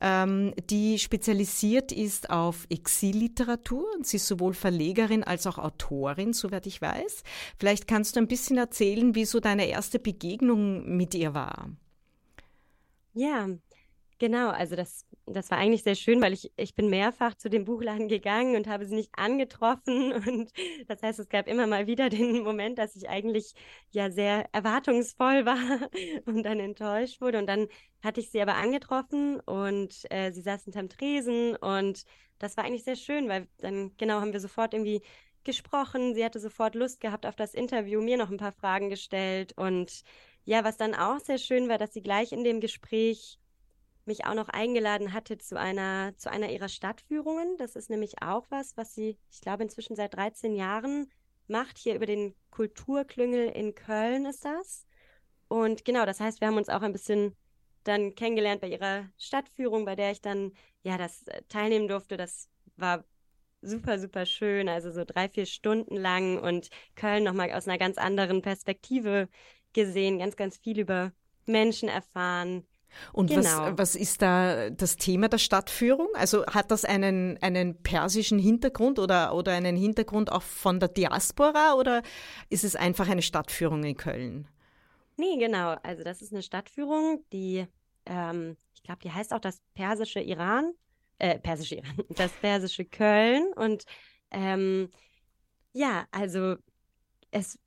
[0.00, 3.86] ähm, die spezialisiert ist auf Exilliteratur.
[4.02, 7.22] Sie ist sowohl Verlegerin als auch Autorin, soweit ich weiß.
[7.58, 11.70] Vielleicht kannst du ein bisschen erzählen, wie so deine erste Begegnung mit ihr war.
[13.14, 13.48] Ja,
[14.18, 14.50] genau.
[14.50, 18.08] Also das das war eigentlich sehr schön, weil ich, ich bin mehrfach zu dem Buchladen
[18.08, 20.12] gegangen und habe sie nicht angetroffen.
[20.26, 20.52] Und
[20.86, 23.54] das heißt, es gab immer mal wieder den Moment, dass ich eigentlich
[23.90, 25.90] ja sehr erwartungsvoll war
[26.26, 27.38] und dann enttäuscht wurde.
[27.38, 27.66] Und dann
[28.02, 32.04] hatte ich sie aber angetroffen und äh, sie saß hinterm Tresen und
[32.38, 35.02] das war eigentlich sehr schön, weil dann genau haben wir sofort irgendwie
[35.44, 36.14] gesprochen.
[36.14, 40.02] Sie hatte sofort Lust gehabt auf das Interview, mir noch ein paar Fragen gestellt und
[40.44, 43.40] ja, was dann auch sehr schön war, dass sie gleich in dem Gespräch
[44.06, 47.56] mich auch noch eingeladen hatte zu einer, zu einer ihrer Stadtführungen.
[47.58, 51.10] Das ist nämlich auch was, was sie, ich glaube, inzwischen seit 13 Jahren
[51.48, 51.78] macht.
[51.78, 54.86] Hier über den Kulturklüngel in Köln ist das.
[55.48, 57.36] Und genau, das heißt, wir haben uns auch ein bisschen
[57.84, 62.16] dann kennengelernt bei ihrer Stadtführung, bei der ich dann ja das äh, teilnehmen durfte.
[62.16, 63.04] Das war
[63.62, 64.68] super, super schön.
[64.68, 69.28] Also so drei, vier Stunden lang und Köln nochmal aus einer ganz anderen Perspektive
[69.72, 71.12] gesehen, ganz, ganz viel über
[71.46, 72.66] Menschen erfahren
[73.12, 73.42] und genau.
[73.42, 76.08] was, was ist da das Thema der Stadtführung?
[76.14, 81.74] Also hat das einen, einen persischen Hintergrund oder, oder einen Hintergrund auch von der Diaspora
[81.74, 82.02] oder
[82.48, 84.48] ist es einfach eine Stadtführung in Köln?
[85.16, 85.76] Nee, genau.
[85.82, 87.66] Also das ist eine Stadtführung, die,
[88.06, 90.72] ähm, ich glaube, die heißt auch das persische Iran,
[91.18, 93.52] äh, persische Iran, das persische Köln.
[93.56, 93.84] Und
[94.30, 94.90] ähm,
[95.72, 96.56] ja, also
[97.30, 97.58] es,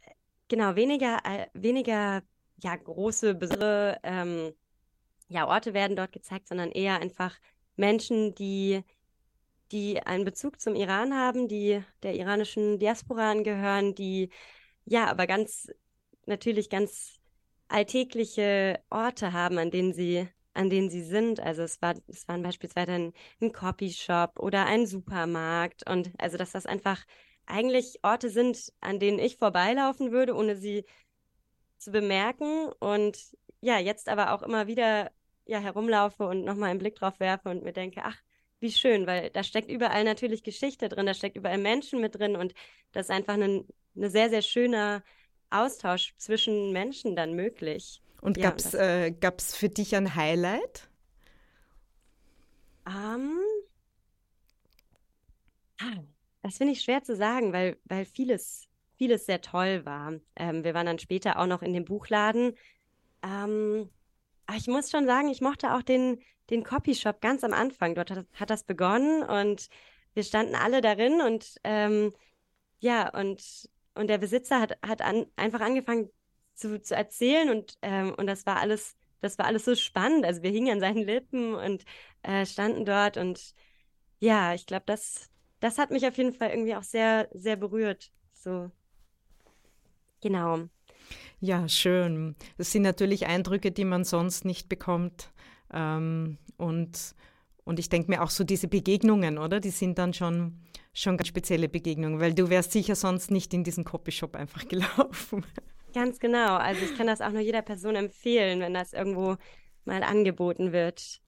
[0.48, 2.22] genau, weniger, äh, weniger,
[2.62, 4.54] ja, große, besondere, ähm,
[5.30, 7.38] ja, Orte werden dort gezeigt, sondern eher einfach
[7.78, 8.84] Menschen, die,
[9.72, 14.30] die einen Bezug zum Iran haben, die der iranischen Diaspora angehören, die
[14.86, 15.68] ja, aber ganz
[16.26, 17.20] natürlich ganz
[17.68, 21.40] alltägliche Orte haben, an denen sie an denen sie sind.
[21.40, 26.52] Also es war, es waren beispielsweise ein, ein Copyshop oder ein Supermarkt und also dass
[26.52, 27.06] das einfach
[27.46, 30.86] eigentlich Orte sind, an denen ich vorbeilaufen würde, ohne sie
[31.78, 33.18] zu bemerken und
[33.62, 35.12] ja, jetzt aber auch immer wieder
[35.50, 38.18] ja, herumlaufe und nochmal einen Blick drauf werfe und mir denke, ach,
[38.60, 42.36] wie schön, weil da steckt überall natürlich Geschichte drin, da steckt überall Menschen mit drin
[42.36, 42.54] und
[42.92, 45.04] das ist einfach ein ne sehr, sehr schöner
[45.50, 48.02] Austausch zwischen Menschen dann möglich.
[48.22, 50.88] Und ja, gab es äh, für dich ein Highlight?
[52.86, 53.40] Um,
[55.82, 56.08] ähm,
[56.44, 60.14] das finde ich schwer zu sagen, weil, weil vieles, vieles sehr toll war.
[60.36, 62.56] Ähm, wir waren dann später auch noch in dem Buchladen.
[63.24, 63.90] Ähm,
[64.56, 66.20] ich muss schon sagen, ich mochte auch den,
[66.50, 67.96] den Copyshop ganz am Anfang.
[67.96, 69.70] Dort hat, hat das begonnen und
[70.14, 72.14] wir standen alle darin und ähm,
[72.80, 76.10] ja, und, und der Besitzer hat, hat an, einfach angefangen
[76.56, 80.26] zu, zu erzählen und, ähm, und das war alles, das war alles so spannend.
[80.26, 81.86] Also wir hingen an seinen Lippen und
[82.24, 83.54] äh, standen dort und
[84.20, 85.30] ja, ich glaube, das,
[85.60, 88.12] das hat mich auf jeden Fall irgendwie auch sehr, sehr berührt.
[88.34, 88.72] So.
[90.22, 90.70] Genau.
[91.40, 92.36] Ja, schön.
[92.58, 95.32] Das sind natürlich Eindrücke, die man sonst nicht bekommt.
[95.74, 97.16] Ähm, und,
[97.64, 99.60] und ich denke mir auch so diese Begegnungen, oder?
[99.60, 100.60] Die sind dann schon,
[100.94, 105.46] schon ganz spezielle Begegnungen, weil du wärst sicher sonst nicht in diesen Copyshop einfach gelaufen.
[105.94, 106.58] Ganz genau.
[106.58, 109.38] Also ich kann das auch nur jeder Person empfehlen, wenn das irgendwo
[109.86, 111.22] mal angeboten wird.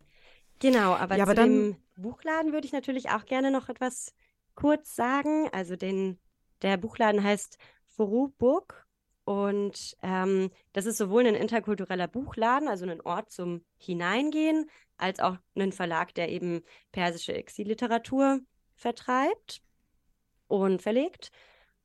[0.59, 4.13] Genau, aber, ja, aber zu dem Buchladen würde ich natürlich auch gerne noch etwas
[4.55, 5.49] kurz sagen.
[5.51, 6.19] Also den,
[6.61, 7.57] der Buchladen heißt
[7.87, 8.85] Furu Book
[9.31, 15.37] und ähm, das ist sowohl ein interkultureller Buchladen, also ein Ort zum Hineingehen, als auch
[15.55, 18.41] ein Verlag, der eben persische Exilliteratur
[18.75, 19.61] vertreibt
[20.49, 21.31] und verlegt.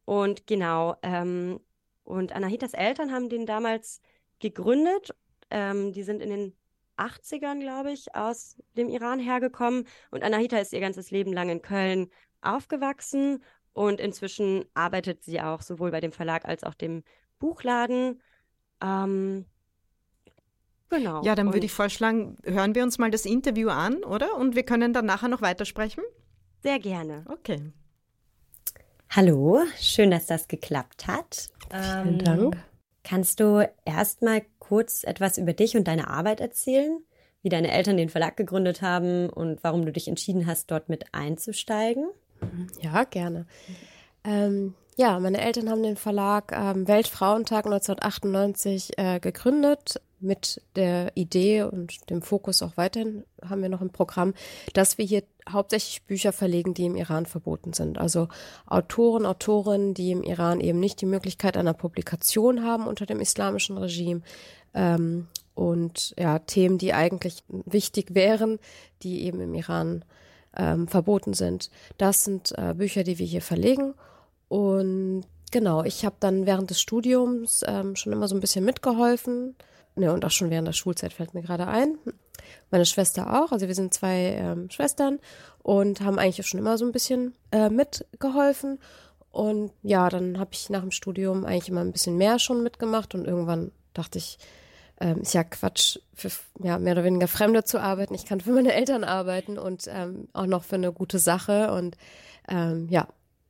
[0.04, 1.60] Und genau, ähm,
[2.02, 4.00] und Anahitas Eltern haben den damals
[4.40, 5.14] gegründet.
[5.48, 6.56] Ähm, die sind in den
[6.96, 9.86] 80ern, glaube ich, aus dem Iran hergekommen.
[10.10, 13.44] Und Anahita ist ihr ganzes Leben lang in Köln aufgewachsen.
[13.72, 17.04] Und inzwischen arbeitet sie auch sowohl bei dem Verlag als auch dem
[17.38, 18.20] Buchladen.
[18.82, 19.44] Ähm,
[20.88, 21.22] genau.
[21.22, 24.36] Ja, dann Und- würde ich vorschlagen, hören wir uns mal das Interview an, oder?
[24.36, 26.02] Und wir können dann nachher noch weitersprechen.
[26.62, 27.24] Sehr gerne.
[27.28, 27.72] Okay.
[29.10, 31.48] Hallo, schön, dass das geklappt hat.
[31.70, 32.56] Vielen Dank.
[33.04, 36.98] Kannst du erstmal kurz etwas über dich und deine Arbeit erzählen?
[37.42, 41.14] Wie deine Eltern den Verlag gegründet haben und warum du dich entschieden hast, dort mit
[41.14, 42.08] einzusteigen?
[42.80, 43.46] Ja, gerne.
[44.24, 51.64] Ähm, ja, meine Eltern haben den Verlag ähm, Weltfrauentag 1998 äh, gegründet mit der Idee
[51.64, 54.32] und dem Fokus auch weiterhin haben wir noch im Programm,
[54.72, 57.98] dass wir hier hauptsächlich Bücher verlegen, die im Iran verboten sind.
[57.98, 58.28] Also
[58.66, 63.76] Autoren, Autorinnen, die im Iran eben nicht die Möglichkeit einer Publikation haben unter dem islamischen
[63.76, 64.22] Regime.
[64.72, 68.58] Ähm, und ja, Themen, die eigentlich wichtig wären,
[69.02, 70.06] die eben im Iran
[70.56, 71.70] ähm, verboten sind.
[71.98, 73.92] Das sind äh, Bücher, die wir hier verlegen.
[74.48, 79.56] Und genau, ich habe dann während des Studiums ähm, schon immer so ein bisschen mitgeholfen.
[79.98, 81.96] Ne, und auch schon während der Schulzeit fällt mir gerade ein.
[82.70, 83.50] Meine Schwester auch.
[83.50, 85.18] Also wir sind zwei ähm, Schwestern
[85.62, 88.78] und haben eigentlich schon immer so ein bisschen äh, mitgeholfen.
[89.30, 93.14] Und ja, dann habe ich nach dem Studium eigentlich immer ein bisschen mehr schon mitgemacht
[93.14, 94.38] und irgendwann dachte ich,
[95.00, 96.30] ähm, ist ja Quatsch, für
[96.62, 98.14] ja, mehr oder weniger Fremde zu arbeiten.
[98.14, 101.72] Ich kann für meine Eltern arbeiten und ähm, auch noch für eine gute Sache.
[101.72, 101.96] Und
[102.48, 103.08] ähm, ja,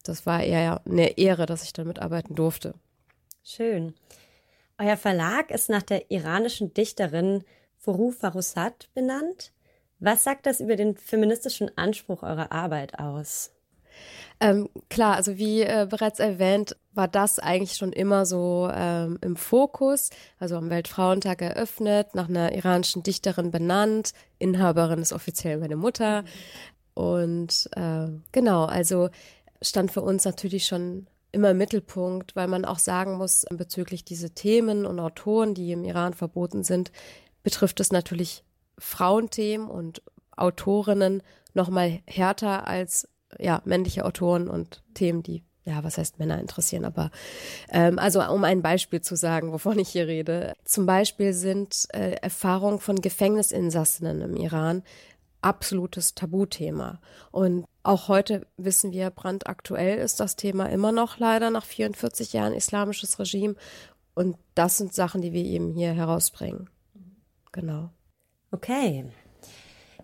[0.09, 2.75] das war eher eine Ehre, dass ich da mitarbeiten durfte.
[3.45, 3.95] Schön.
[4.79, 7.45] Euer Verlag ist nach der iranischen Dichterin
[7.79, 9.53] Furu Farrokhzad benannt.
[9.99, 13.53] Was sagt das über den feministischen Anspruch eurer Arbeit aus?
[14.41, 19.37] Ähm, klar, also wie äh, bereits erwähnt, war das eigentlich schon immer so ähm, im
[19.37, 20.11] Fokus.
[20.39, 24.13] Also am Weltfrauentag eröffnet, nach einer iranischen Dichterin benannt.
[24.39, 26.25] Inhaberin ist offiziell meine Mutter.
[26.93, 29.09] Und äh, genau, also
[29.63, 34.31] stand für uns natürlich schon immer im Mittelpunkt, weil man auch sagen muss, bezüglich diese
[34.31, 36.93] Themen und Autoren, die im Iran verboten sind,
[37.43, 38.45] betrifft es natürlich
[38.79, 40.03] Frauenthemen und
[40.37, 41.23] Autorinnen
[41.55, 46.85] noch mal härter als ja männliche Autoren und Themen, die ja, was heißt Männer interessieren,
[46.85, 47.11] aber
[47.71, 50.55] ähm, also um ein Beispiel zu sagen, wovon ich hier rede.
[50.65, 54.85] Zum Beispiel sind äh, Erfahrungen von Gefängnisinsassinnen im Iran
[55.47, 57.01] absolutes Tabuthema.
[57.31, 62.53] Und auch heute wissen wir, brandaktuell ist das Thema immer noch leider nach 44 Jahren
[62.53, 63.55] islamisches Regime.
[64.15, 66.69] Und das sind Sachen, die wir eben hier herausbringen.
[67.53, 67.91] Genau.
[68.51, 69.07] Okay.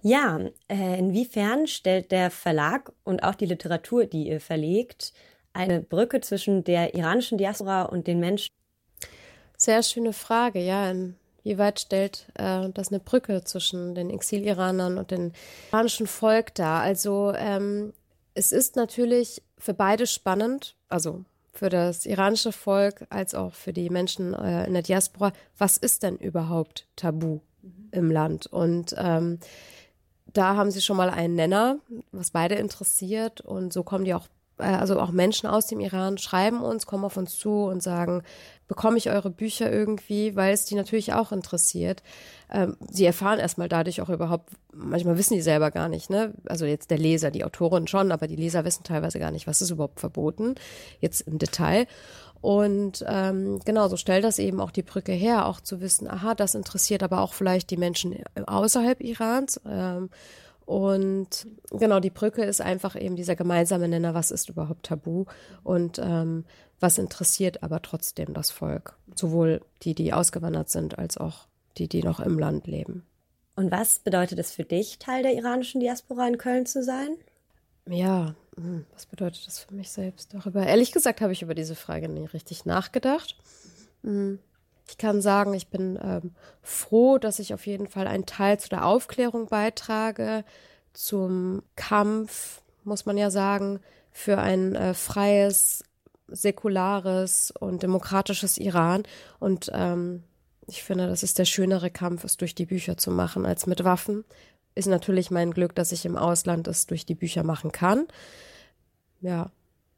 [0.03, 0.39] Ja,
[0.69, 5.13] äh, inwiefern stellt der Verlag und auch die Literatur, die ihr verlegt,
[5.53, 8.49] eine Brücke zwischen der iranischen Diaspora und den Menschen?
[9.57, 10.93] Sehr schöne Frage, ja.
[11.45, 15.33] Inwieweit stellt äh, das eine Brücke zwischen den Exil-Iranern und dem
[15.71, 16.83] iranischen Volk dar?
[16.83, 17.93] Also ähm,
[18.35, 23.91] es ist natürlich für beide spannend, also für das iranische Volk als auch für die
[23.91, 25.33] Menschen äh, in der Diaspora.
[25.59, 27.89] Was ist denn überhaupt Tabu mhm.
[27.93, 28.47] im Land?
[28.47, 29.39] Und ähm,
[30.33, 31.79] da haben sie schon mal einen Nenner,
[32.11, 33.41] was beide interessiert.
[33.43, 34.29] Und so kommen die auch
[34.63, 38.23] also auch Menschen aus dem Iran schreiben uns, kommen auf uns zu und sagen,
[38.69, 42.03] bekomme ich eure Bücher irgendwie, weil es die natürlich auch interessiert.
[42.51, 46.33] Ähm, sie erfahren erstmal dadurch auch überhaupt, manchmal wissen die selber gar nicht, ne?
[46.47, 49.61] Also jetzt der Leser, die Autorin schon, aber die Leser wissen teilweise gar nicht, was
[49.61, 50.55] ist überhaupt verboten,
[51.01, 51.87] jetzt im Detail.
[52.41, 56.35] Und ähm, genau, so stellt das eben auch die Brücke her, auch zu wissen, aha,
[56.35, 59.61] das interessiert aber auch vielleicht die Menschen außerhalb Irans.
[59.65, 60.11] Ähm,
[60.67, 65.25] und genau, die Brücke ist einfach eben dieser gemeinsame Nenner, was ist überhaupt tabu
[65.63, 66.45] und ähm,
[66.81, 68.97] was interessiert aber trotzdem das Volk.
[69.15, 71.47] Sowohl die, die ausgewandert sind, als auch
[71.79, 73.05] die, die noch im Land leben.
[73.55, 77.17] Und was bedeutet es für dich, Teil der iranischen Diaspora in Köln zu sein?
[77.89, 80.33] Ja, hm, was bedeutet das für mich selbst?
[80.35, 83.37] Darüber, ehrlich gesagt, habe ich über diese Frage nie richtig nachgedacht.
[84.03, 84.39] Hm,
[84.93, 88.69] ich kann sagen, ich bin ähm, froh, dass ich auf jeden Fall einen Teil zu
[88.69, 90.45] der Aufklärung beitrage,
[90.93, 93.81] zum Kampf, muss man ja sagen,
[94.11, 95.83] für ein äh, freies,
[96.29, 99.05] säkulares und demokratisches Iran.
[99.41, 100.25] Und ähm,
[100.67, 103.85] ich finde, das ist der schönere Kampf, es durch die Bücher zu machen, als mit
[103.85, 104.27] Waffen
[104.75, 108.09] ist natürlich mein Glück, dass ich im Ausland es durch die Bücher machen kann.
[109.23, 109.51] Ja,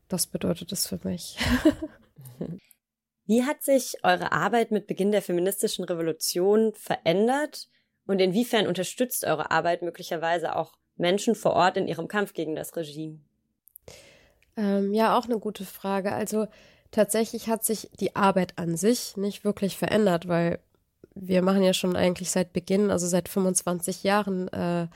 [0.07, 1.37] das bedeutet es für mich.
[3.27, 7.69] Wie hat sich eure Arbeit mit Beginn der feministischen Revolution verändert
[8.07, 12.77] und inwiefern unterstützt eure Arbeit möglicherweise auch Menschen vor Ort in ihrem Kampf gegen das
[12.77, 13.21] Regime?
[14.57, 16.13] Ähm, ja, auch eine gute Frage.
[16.13, 16.47] Also
[16.91, 20.61] tatsächlich hat sich die Arbeit an sich nicht wirklich verändert, weil
[21.15, 24.89] wir machen ja schon eigentlich seit Beginn, also seit 25 Jahren, äh,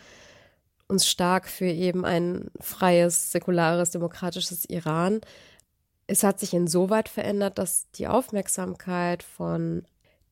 [0.89, 5.21] uns stark für eben ein freies, säkulares, demokratisches Iran.
[6.09, 9.85] Es hat sich insoweit verändert, dass die Aufmerksamkeit von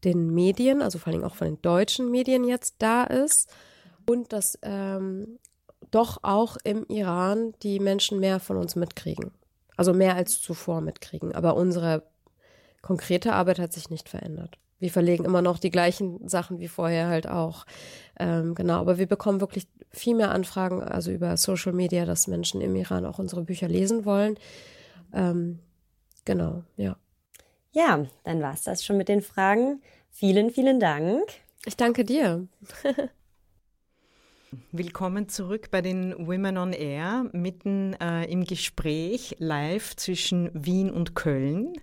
[0.03, 3.49] den Medien, also vor allem auch von den deutschen Medien jetzt da ist
[4.09, 5.39] und dass ähm,
[5.93, 9.31] doch auch im Iran die Menschen mehr von uns mitkriegen.
[9.77, 11.35] Also mehr als zuvor mitkriegen.
[11.35, 12.03] Aber unsere
[12.83, 17.09] konkrete Arbeit hat sich nicht verändert wir verlegen immer noch die gleichen Sachen wie vorher
[17.09, 17.65] halt auch.
[18.19, 22.61] Ähm, genau, aber wir bekommen wirklich viel mehr Anfragen, also über Social Media, dass Menschen
[22.61, 24.37] im Iran auch unsere Bücher lesen wollen.
[25.15, 25.61] Ähm,
[26.27, 26.97] genau, ja.
[27.73, 29.83] Ja, dann war es das schon mit den Fragen.
[30.11, 31.23] Vielen, vielen Dank.
[31.65, 32.47] Ich danke dir.
[34.73, 41.15] Willkommen zurück bei den Women on Air, mitten äh, im Gespräch live zwischen Wien und
[41.15, 41.75] Köln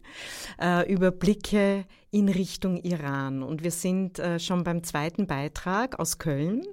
[0.60, 3.44] äh, über Blicke in Richtung Iran.
[3.44, 6.64] Und wir sind äh, schon beim zweiten Beitrag aus Köln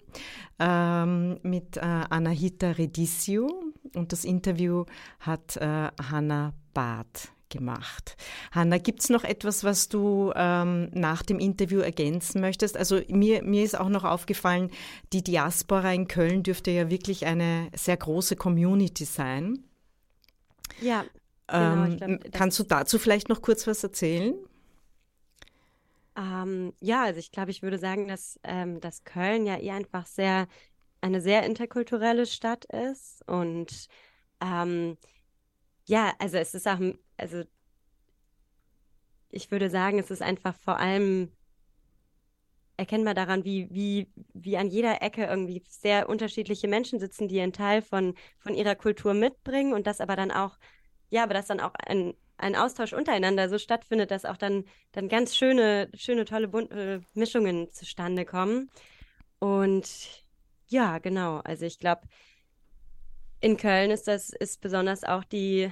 [0.58, 3.50] ähm, mit äh, Anahita Redissio
[3.94, 4.84] und das Interview
[5.18, 8.16] hat äh, Hanna Barth gemacht.
[8.52, 12.76] Hanna, gibt es noch etwas, was du ähm, nach dem Interview ergänzen möchtest?
[12.76, 14.70] Also mir, mir ist auch noch aufgefallen,
[15.12, 19.64] die Diaspora in Köln dürfte ja wirklich eine sehr große Community sein.
[20.80, 21.04] Ja.
[21.48, 24.34] Genau, ähm, glaub, kannst du dazu vielleicht noch kurz was erzählen?
[26.16, 30.06] Ähm, ja, also ich glaube, ich würde sagen, dass, ähm, dass Köln ja eher einfach
[30.06, 30.46] sehr
[31.00, 33.88] eine sehr interkulturelle Stadt ist und
[34.42, 34.96] ähm,
[35.86, 36.78] ja, also es ist auch
[37.20, 37.44] also
[39.30, 41.30] ich würde sagen, es ist einfach vor allem
[42.76, 47.52] erkennbar daran, wie, wie, wie an jeder Ecke irgendwie sehr unterschiedliche Menschen sitzen, die einen
[47.52, 50.58] Teil von, von ihrer Kultur mitbringen und das aber dann auch,
[51.10, 55.08] ja, aber dass dann auch ein, ein Austausch untereinander so stattfindet, dass auch dann, dann
[55.08, 58.70] ganz schöne, schöne, tolle bunte Mischungen zustande kommen.
[59.38, 60.24] Und
[60.68, 61.40] ja, genau.
[61.44, 62.02] Also ich glaube,
[63.40, 65.70] in Köln ist das, ist besonders auch die,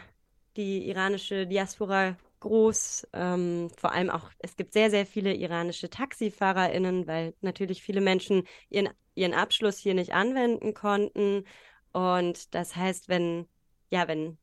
[0.58, 3.08] die iranische Diaspora groß.
[3.12, 8.42] Ähm, vor allem auch, es gibt sehr, sehr viele iranische TaxifahrerInnen, weil natürlich viele Menschen
[8.68, 11.44] ihren, ihren Abschluss hier nicht anwenden konnten.
[11.92, 13.46] Und das heißt, wenn,
[13.90, 14.36] ja, wenn,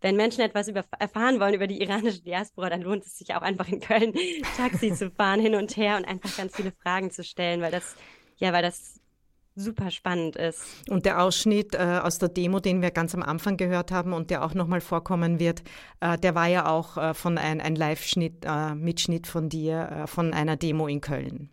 [0.00, 3.42] wenn Menschen etwas über, erfahren wollen über die iranische Diaspora, dann lohnt es sich auch
[3.42, 4.14] einfach in Köln
[4.56, 7.96] Taxi zu fahren, hin und her und einfach ganz viele Fragen zu stellen, weil das,
[8.36, 9.00] ja, weil das
[9.58, 10.62] super spannend ist.
[10.88, 14.30] Und der Ausschnitt äh, aus der Demo, den wir ganz am Anfang gehört haben und
[14.30, 15.62] der auch nochmal vorkommen wird,
[16.00, 20.06] äh, der war ja auch äh, von ein, ein Live-Schnitt, äh, Mitschnitt von dir, äh,
[20.06, 21.50] von einer Demo in Köln.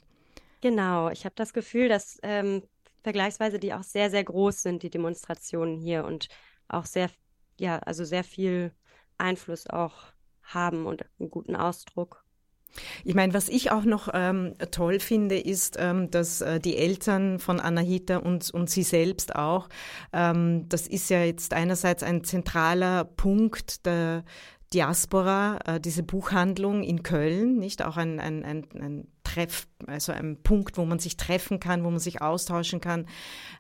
[0.62, 2.64] Genau, ich habe das Gefühl, dass ähm,
[3.04, 6.28] vergleichsweise die auch sehr, sehr groß sind, die Demonstrationen hier und
[6.68, 7.10] auch sehr,
[7.60, 8.72] ja, also sehr viel
[9.18, 9.94] Einfluss auch
[10.44, 12.25] haben und einen guten Ausdruck.
[13.04, 17.40] Ich meine, was ich auch noch ähm, toll finde, ist, ähm, dass äh, die Eltern
[17.40, 19.70] von Anahita und, und sie selbst auch,
[20.14, 24.24] ähm, das ist ja jetzt einerseits ein zentraler Punkt der
[24.74, 27.84] Diaspora, äh, diese Buchhandlung in Köln, nicht?
[27.84, 31.90] Auch ein, ein, ein, ein Treff, also ein Punkt, wo man sich treffen kann, wo
[31.90, 33.06] man sich austauschen kann.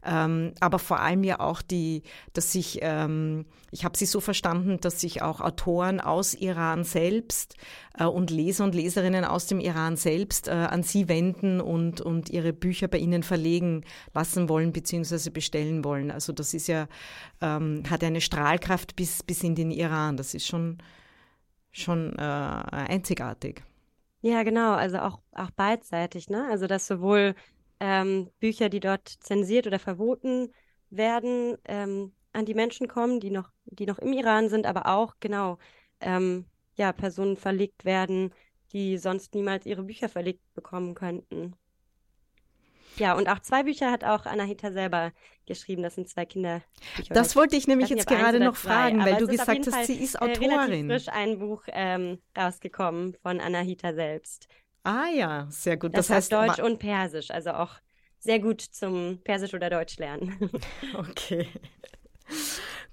[0.05, 2.03] Ähm, aber vor allem ja auch die,
[2.33, 7.55] dass sich, ähm, ich habe sie so verstanden, dass sich auch Autoren aus Iran selbst
[7.97, 12.29] äh, und Leser und Leserinnen aus dem Iran selbst äh, an sie wenden und, und
[12.29, 15.29] ihre Bücher bei ihnen verlegen lassen wollen bzw.
[15.29, 16.09] bestellen wollen.
[16.09, 16.87] Also das ist ja,
[17.41, 20.15] ähm, hat eine Strahlkraft bis, bis in den Iran.
[20.15, 20.77] Das ist schon
[21.73, 23.61] schon äh, einzigartig.
[24.25, 26.47] Ja, genau, also auch, auch beidseitig, ne?
[26.49, 27.35] Also dass sowohl
[27.79, 30.51] ähm, Bücher, die dort zensiert oder verboten
[30.89, 35.15] werden, ähm, an die Menschen kommen, die noch, die noch im Iran sind, aber auch
[35.19, 35.59] genau
[35.99, 36.45] ähm,
[36.75, 38.33] ja, Personen verlegt werden,
[38.73, 41.55] die sonst niemals ihre Bücher verlegt bekommen könnten.
[42.97, 45.11] Ja, und auch zwei Bücher hat auch Anahita selber
[45.45, 45.83] geschrieben.
[45.83, 47.13] Das sind zwei Kinderbücher.
[47.13, 50.51] Das wollte ich nämlich jetzt gerade noch fragen, weil du gesagt hast, sie ist Autorin.
[50.51, 54.47] Äh, relativ frisch ein Buch ähm, rausgekommen von Anahita selbst.
[54.83, 55.95] Ah ja, sehr gut.
[55.95, 57.73] Das, das heißt Deutsch und Persisch, also auch
[58.19, 60.49] sehr gut zum Persisch oder Deutsch lernen.
[60.97, 61.47] okay.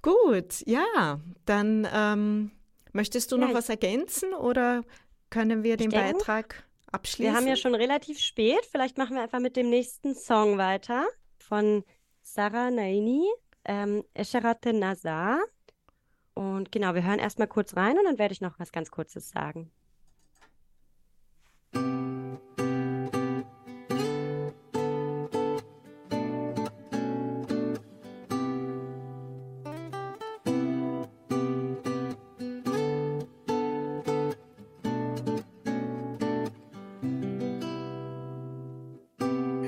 [0.03, 2.51] Gut, ja, dann ähm,
[2.93, 4.85] möchtest du ja, noch was ergänzen oder
[5.31, 7.33] können wir den denke, Beitrag abschließen?
[7.33, 8.65] Wir haben ja schon relativ spät.
[8.71, 11.07] Vielleicht machen wir einfach mit dem nächsten Song weiter
[11.39, 11.85] von
[12.23, 13.29] Sarah Naini,
[13.65, 15.41] ähm, Esharate Nazar.
[16.35, 19.31] Und genau, wir hören erstmal kurz rein und dann werde ich noch was ganz Kurzes
[19.31, 19.71] sagen.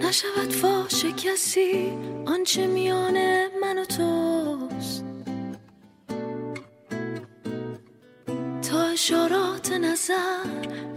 [0.05, 1.93] نشود فاش کسی
[2.27, 5.05] آنچه میان من و توست.
[8.71, 10.45] تا اشارات نظر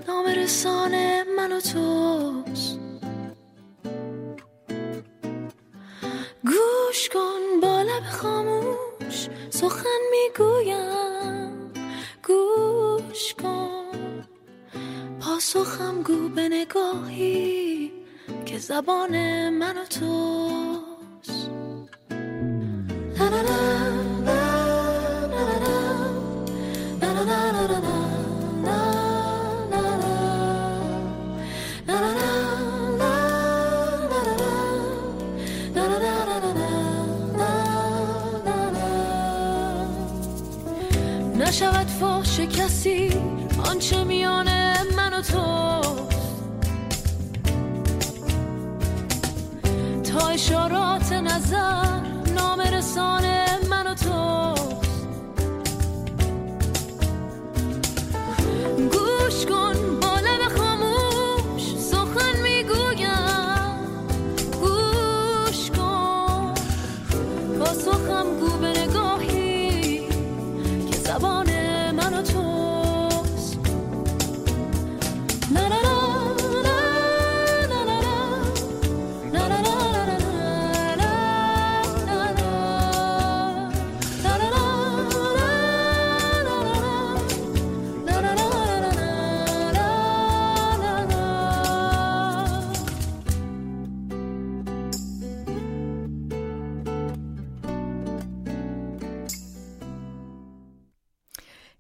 [0.08, 2.80] نامرسان من و توست.
[6.44, 11.74] گوش کن با لب خاموش سخن می‌گویم.
[12.28, 13.78] گوش کن.
[15.20, 16.57] پاسخم گو که
[18.68, 20.27] زبان من و توست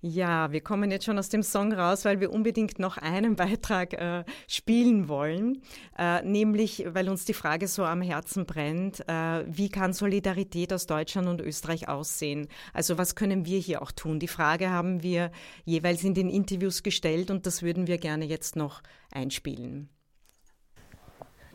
[0.01, 3.93] Ja, wir kommen jetzt schon aus dem Song raus, weil wir unbedingt noch einen Beitrag
[3.93, 5.63] äh, spielen wollen,
[5.97, 10.85] äh, nämlich weil uns die Frage so am Herzen brennt, äh, wie kann Solidarität aus
[10.85, 12.47] Deutschland und Österreich aussehen?
[12.73, 14.19] Also was können wir hier auch tun?
[14.19, 15.31] Die Frage haben wir
[15.65, 19.89] jeweils in den Interviews gestellt und das würden wir gerne jetzt noch einspielen.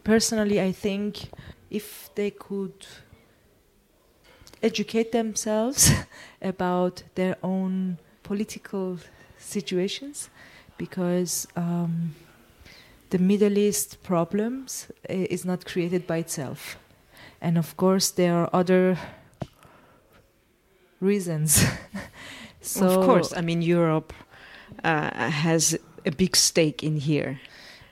[0.02, 1.28] Personally, I think
[1.70, 2.88] if they could
[4.62, 5.92] educate themselves
[6.40, 8.98] about their own political
[9.38, 10.30] situations
[10.78, 12.14] because um,
[13.10, 16.76] the Middle East problems eh, is not created by itself.
[17.40, 18.96] And of course, there are other
[21.00, 21.64] reasons.
[22.60, 24.12] so of course, I mean, Europe
[24.84, 27.40] uh, has a big stake in here.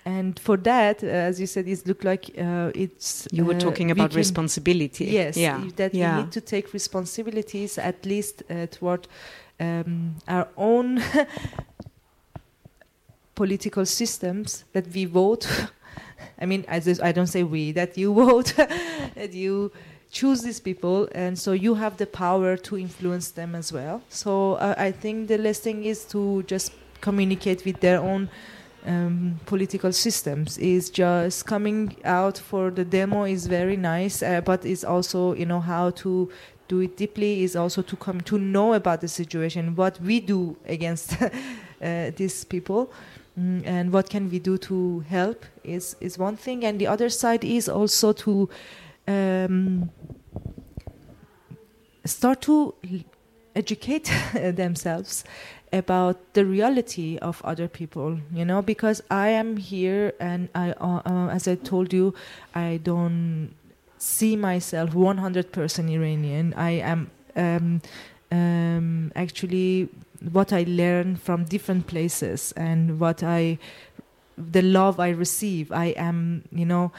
[0.05, 3.29] And for that, uh, as you said, it looked like uh, it's.
[3.31, 5.05] You were talking about responsibility.
[5.05, 5.63] Yes, yeah.
[5.77, 6.17] that yeah.
[6.17, 9.07] we need to take responsibilities at least uh, toward
[9.61, 11.03] um, our own
[13.35, 15.47] political systems that we vote.
[16.41, 19.73] I mean, I, just, I don't say we, that you vote, that you
[20.11, 24.03] choose these people, and so you have the power to influence them as well.
[24.09, 28.29] So uh, I think the last thing is to just communicate with their own
[28.87, 30.59] um, political systems.
[30.59, 35.47] Is just coming out for the demo is very nice, uh, but it's also you
[35.47, 36.31] know how to
[36.71, 40.57] do it deeply is also to come to know about the situation, what we do
[40.67, 42.93] against uh, these people,
[43.39, 47.11] mm, and what can we do to help is is one thing, and the other
[47.11, 48.49] side is also to
[49.09, 49.91] um,
[52.05, 52.75] start to
[53.57, 55.25] educate themselves
[55.73, 61.01] about the reality of other people you know because i am here and i uh,
[61.07, 62.13] uh, as i told you
[62.55, 63.55] i don't
[64.01, 67.83] see myself 100% iranian i am um,
[68.33, 69.89] um, actually
[70.33, 73.59] what i learn from different places and what i
[74.37, 76.91] the love i receive i am you know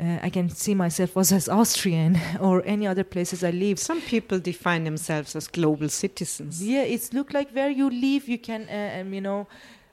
[0.00, 3.78] uh, I can see myself as, as Austrian or any other places I live.
[3.78, 6.62] Some people define themselves as global citizens.
[6.62, 9.46] Yeah, it's look like where you live, you can, uh, um, you know,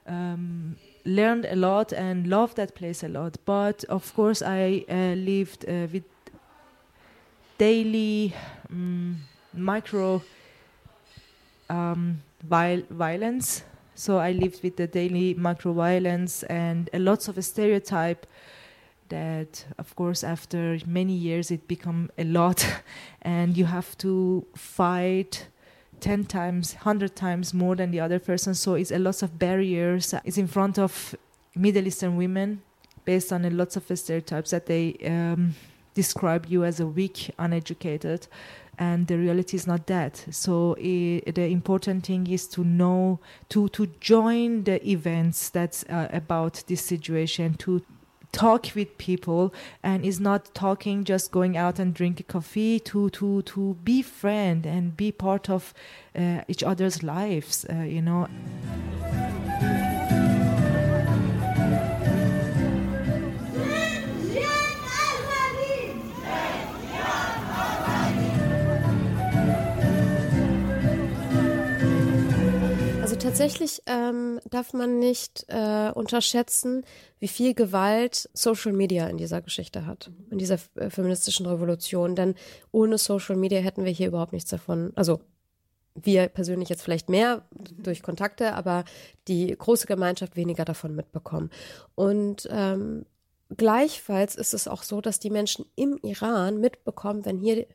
[0.08, 3.38] um, learn a lot and love that place a lot.
[3.46, 6.04] But of course, I uh, lived uh, with
[7.58, 8.34] daily
[8.70, 9.18] um,
[9.54, 10.22] micro
[11.70, 13.64] um, viol- violence.
[13.96, 18.28] So I lived with the daily micro violence and a lots of a stereotype
[19.10, 22.66] that of course after many years it become a lot.
[23.22, 25.48] And you have to fight
[26.00, 28.54] 10 times 100 times more than the other person.
[28.54, 30.14] So it's a lot of barriers.
[30.24, 31.16] It's in front of
[31.56, 32.62] middle eastern women
[33.04, 35.56] based on a lots of stereotypes that they um,
[36.02, 38.28] describe you as a weak uneducated
[38.80, 40.24] and the reality is not that.
[40.30, 43.20] So i the important thing is to know
[43.50, 47.82] to to join the events that's uh, about this situation to
[48.32, 53.10] talk with people and is not talking just going out and drink a coffee to
[53.10, 55.74] to to be friend and be part of
[56.16, 58.28] uh, each other's lives uh, you know
[73.28, 76.86] tatsächlich ähm, darf man nicht äh, unterschätzen,
[77.20, 82.16] wie viel Gewalt Social Media in dieser Geschichte hat, in dieser äh, feministischen Revolution.
[82.16, 82.36] Denn
[82.72, 84.94] ohne Social Media hätten wir hier überhaupt nichts davon.
[84.96, 85.20] Also
[85.94, 87.44] wir persönlich jetzt vielleicht mehr
[87.78, 88.86] durch Kontakte, aber
[89.28, 91.50] die große Gemeinschaft weniger davon mitbekommen.
[91.96, 93.06] Und ähm,
[93.58, 97.66] gleichfalls ist es auch so, dass die Menschen im Iran mitbekommen, wenn hier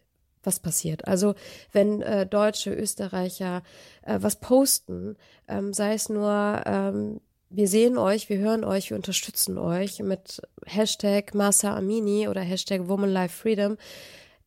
[0.44, 1.06] was passiert.
[1.06, 1.34] Also
[1.72, 3.62] wenn äh, Deutsche, Österreicher
[4.02, 5.16] äh, was posten,
[5.48, 7.20] ähm, sei es nur, ähm,
[7.50, 12.88] wir sehen euch, wir hören euch, wir unterstützen euch mit Hashtag Masa Amini oder Hashtag
[12.88, 13.76] Woman Life Freedom,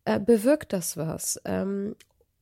[0.05, 1.39] äh, bewirkt das was.
[1.45, 1.95] Ähm,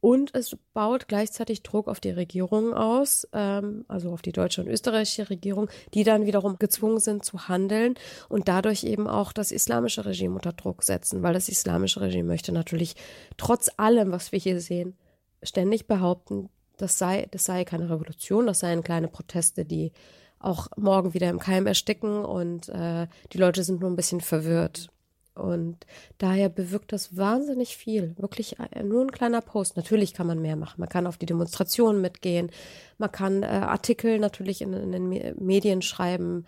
[0.04, 4.68] und es baut gleichzeitig Druck auf die Regierung aus, ähm, also auf die deutsche und
[4.68, 7.96] österreichische Regierung, die dann wiederum gezwungen sind zu handeln
[8.28, 12.52] und dadurch eben auch das islamische Regime unter Druck setzen, weil das islamische Regime möchte
[12.52, 12.98] natürlich
[13.38, 14.98] trotz allem, was wir hier sehen,
[15.42, 19.94] ständig behaupten, das sei, das sei keine Revolution, das seien kleine Proteste, die
[20.38, 24.90] auch morgen wieder im Keim ersticken und äh, die Leute sind nur ein bisschen verwirrt.
[25.36, 25.86] Und
[26.20, 28.16] daher bewirkt das wahnsinnig viel.
[28.18, 29.78] Wirklich äh, nur ein kleiner Post.
[29.78, 30.80] Natürlich kann man mehr machen.
[30.80, 32.52] Man kann auf die Demonstrationen mitgehen.
[32.98, 36.46] Man kann äh, Artikel natürlich in, in, den Medien schreiben.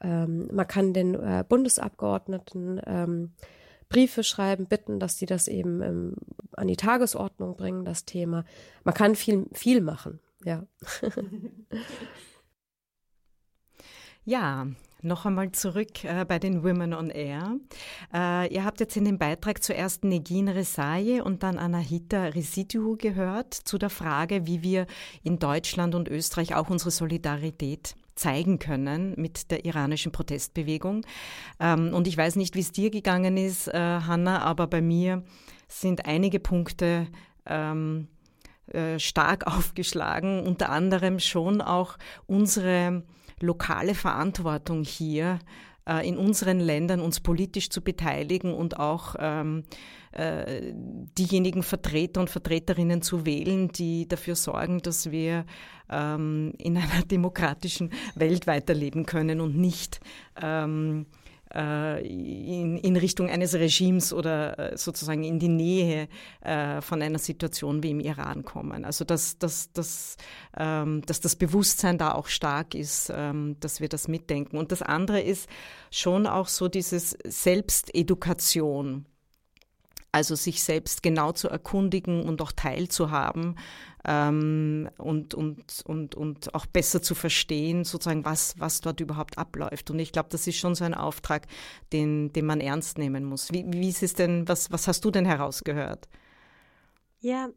[0.00, 3.32] Ähm, man kann den äh, Bundesabgeordneten ähm,
[3.88, 6.16] Briefe schreiben, bitten, dass sie das eben ähm,
[6.52, 8.44] an die Tagesordnung bringen, das Thema.
[8.82, 10.66] Man kann viel, viel machen, ja.
[14.24, 14.66] ja,
[15.04, 17.56] noch einmal zurück äh, bei den Women on Air.
[18.12, 23.54] Äh, ihr habt jetzt in dem Beitrag zuerst Negin Resaye und dann Anahita Residu gehört
[23.54, 24.86] zu der Frage, wie wir
[25.22, 31.02] in Deutschland und Österreich auch unsere Solidarität zeigen können mit der iranischen Protestbewegung.
[31.60, 35.24] Ähm, und ich weiß nicht, wie es dir gegangen ist, äh, Hanna, aber bei mir
[35.68, 37.08] sind einige Punkte
[37.46, 38.08] ähm,
[38.72, 41.96] äh, stark aufgeschlagen, unter anderem schon auch
[42.26, 43.02] unsere
[43.44, 45.38] lokale Verantwortung hier
[45.88, 49.64] äh, in unseren Ländern uns politisch zu beteiligen und auch ähm,
[50.12, 50.72] äh,
[51.18, 55.44] diejenigen Vertreter und Vertreterinnen zu wählen, die dafür sorgen, dass wir
[55.90, 60.00] ähm, in einer demokratischen Welt weiterleben können und nicht
[60.40, 61.06] ähm,
[61.54, 66.08] äh, in, in, Richtung eines Regimes oder äh, sozusagen in die Nähe
[66.40, 68.84] äh, von einer Situation wie im Iran kommen.
[68.84, 70.16] Also dass, dass, dass,
[70.56, 74.56] ähm, dass das Bewusstsein da auch stark ist, ähm, dass wir das mitdenken.
[74.56, 75.48] Und das andere ist
[75.90, 79.06] schon auch so dieses Selbstedukation.
[80.12, 83.56] Also sich selbst genau zu erkundigen und auch teilzuhaben
[84.04, 89.90] ähm, und, und, und, und auch besser zu verstehen, sozusagen, was, was dort überhaupt abläuft.
[89.90, 91.46] Und ich glaube, das ist schon so ein Auftrag,
[91.92, 93.52] den, den man ernst nehmen muss.
[93.52, 96.08] Wie, wie ist es denn, was, was hast du denn herausgehört?
[97.20, 97.48] Ja,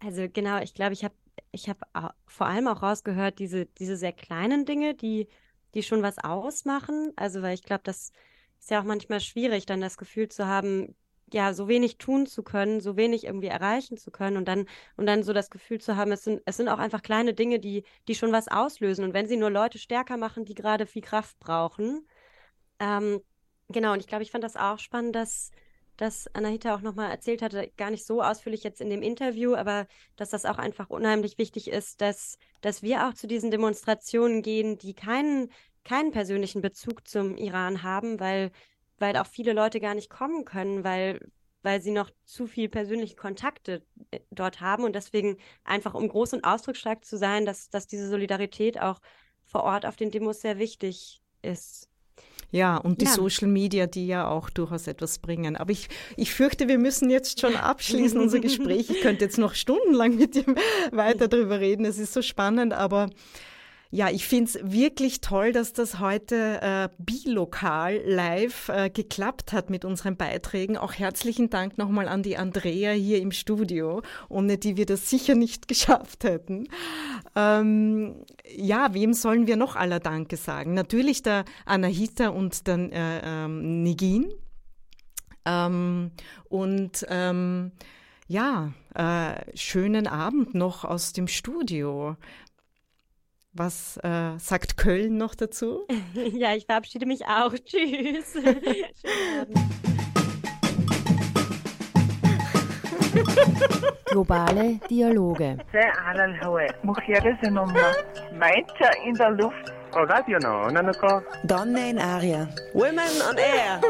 [0.00, 1.14] also genau, ich glaube, ich habe
[1.50, 1.78] ich hab
[2.26, 5.28] vor allem auch rausgehört, diese, diese sehr kleinen Dinge, die,
[5.74, 7.12] die schon was ausmachen.
[7.16, 8.12] Also, weil ich glaube, das
[8.60, 10.94] ist ja auch manchmal schwierig, dann das Gefühl zu haben,
[11.32, 14.66] ja, so wenig tun zu können, so wenig irgendwie erreichen zu können und dann,
[14.96, 17.58] und dann so das Gefühl zu haben, es sind, es sind auch einfach kleine Dinge,
[17.58, 19.04] die, die schon was auslösen.
[19.04, 22.06] Und wenn sie nur Leute stärker machen, die gerade viel Kraft brauchen.
[22.78, 23.20] Ähm,
[23.68, 25.50] genau, und ich glaube, ich fand das auch spannend, dass,
[25.96, 29.86] dass Anahita auch nochmal erzählt hatte, gar nicht so ausführlich jetzt in dem Interview, aber
[30.16, 34.78] dass das auch einfach unheimlich wichtig ist, dass, dass wir auch zu diesen Demonstrationen gehen,
[34.78, 35.50] die keinen,
[35.84, 38.50] keinen persönlichen Bezug zum Iran haben, weil
[38.98, 41.20] weil auch viele Leute gar nicht kommen können, weil,
[41.62, 46.34] weil sie noch zu viel persönliche Kontakte äh, dort haben und deswegen einfach, um groß
[46.34, 49.00] und ausdrucksstark zu sein, dass, dass diese Solidarität auch
[49.44, 51.88] vor Ort auf den Demos sehr wichtig ist.
[52.50, 53.10] Ja, und die Ja.
[53.10, 55.56] Social Media, die ja auch durchaus etwas bringen.
[55.56, 58.90] Aber ich, ich fürchte, wir müssen jetzt schon abschließen, unser Gespräch.
[58.90, 60.44] Ich könnte jetzt noch stundenlang mit dir
[60.92, 61.84] weiter drüber reden.
[61.84, 63.10] Es ist so spannend, aber
[63.94, 69.70] ja, ich finde es wirklich toll, dass das heute äh, bilokal live äh, geklappt hat
[69.70, 70.76] mit unseren Beiträgen.
[70.76, 75.36] Auch herzlichen Dank nochmal an die Andrea hier im Studio, ohne die wir das sicher
[75.36, 76.66] nicht geschafft hätten.
[77.36, 78.16] Ähm,
[78.56, 80.74] ja, wem sollen wir noch aller Danke sagen?
[80.74, 84.26] Natürlich der Anahita und der äh, ähm, Nigin.
[85.44, 86.10] Ähm,
[86.48, 87.70] und ähm,
[88.26, 92.16] ja, äh, schönen Abend noch aus dem Studio.
[93.56, 95.86] Was äh, sagt Köln noch dazu?
[96.14, 97.54] ja, ich verabschiede mich auch.
[97.64, 98.34] Tschüss.
[104.06, 105.58] Globale Dialoge.
[105.72, 106.66] Der Adelhoe.
[108.36, 109.72] Meiter in der Luft.
[109.92, 110.90] Oh, Radio ne, ne,
[111.44, 112.48] Donne in Aria.
[112.72, 113.80] Women on Air.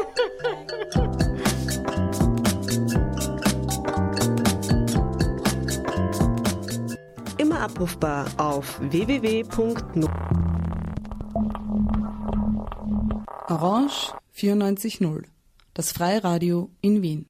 [7.65, 10.07] Abrufbar auf www.no.
[13.47, 15.23] Orange 94.0,
[15.73, 17.25] das Freiradio in Wien.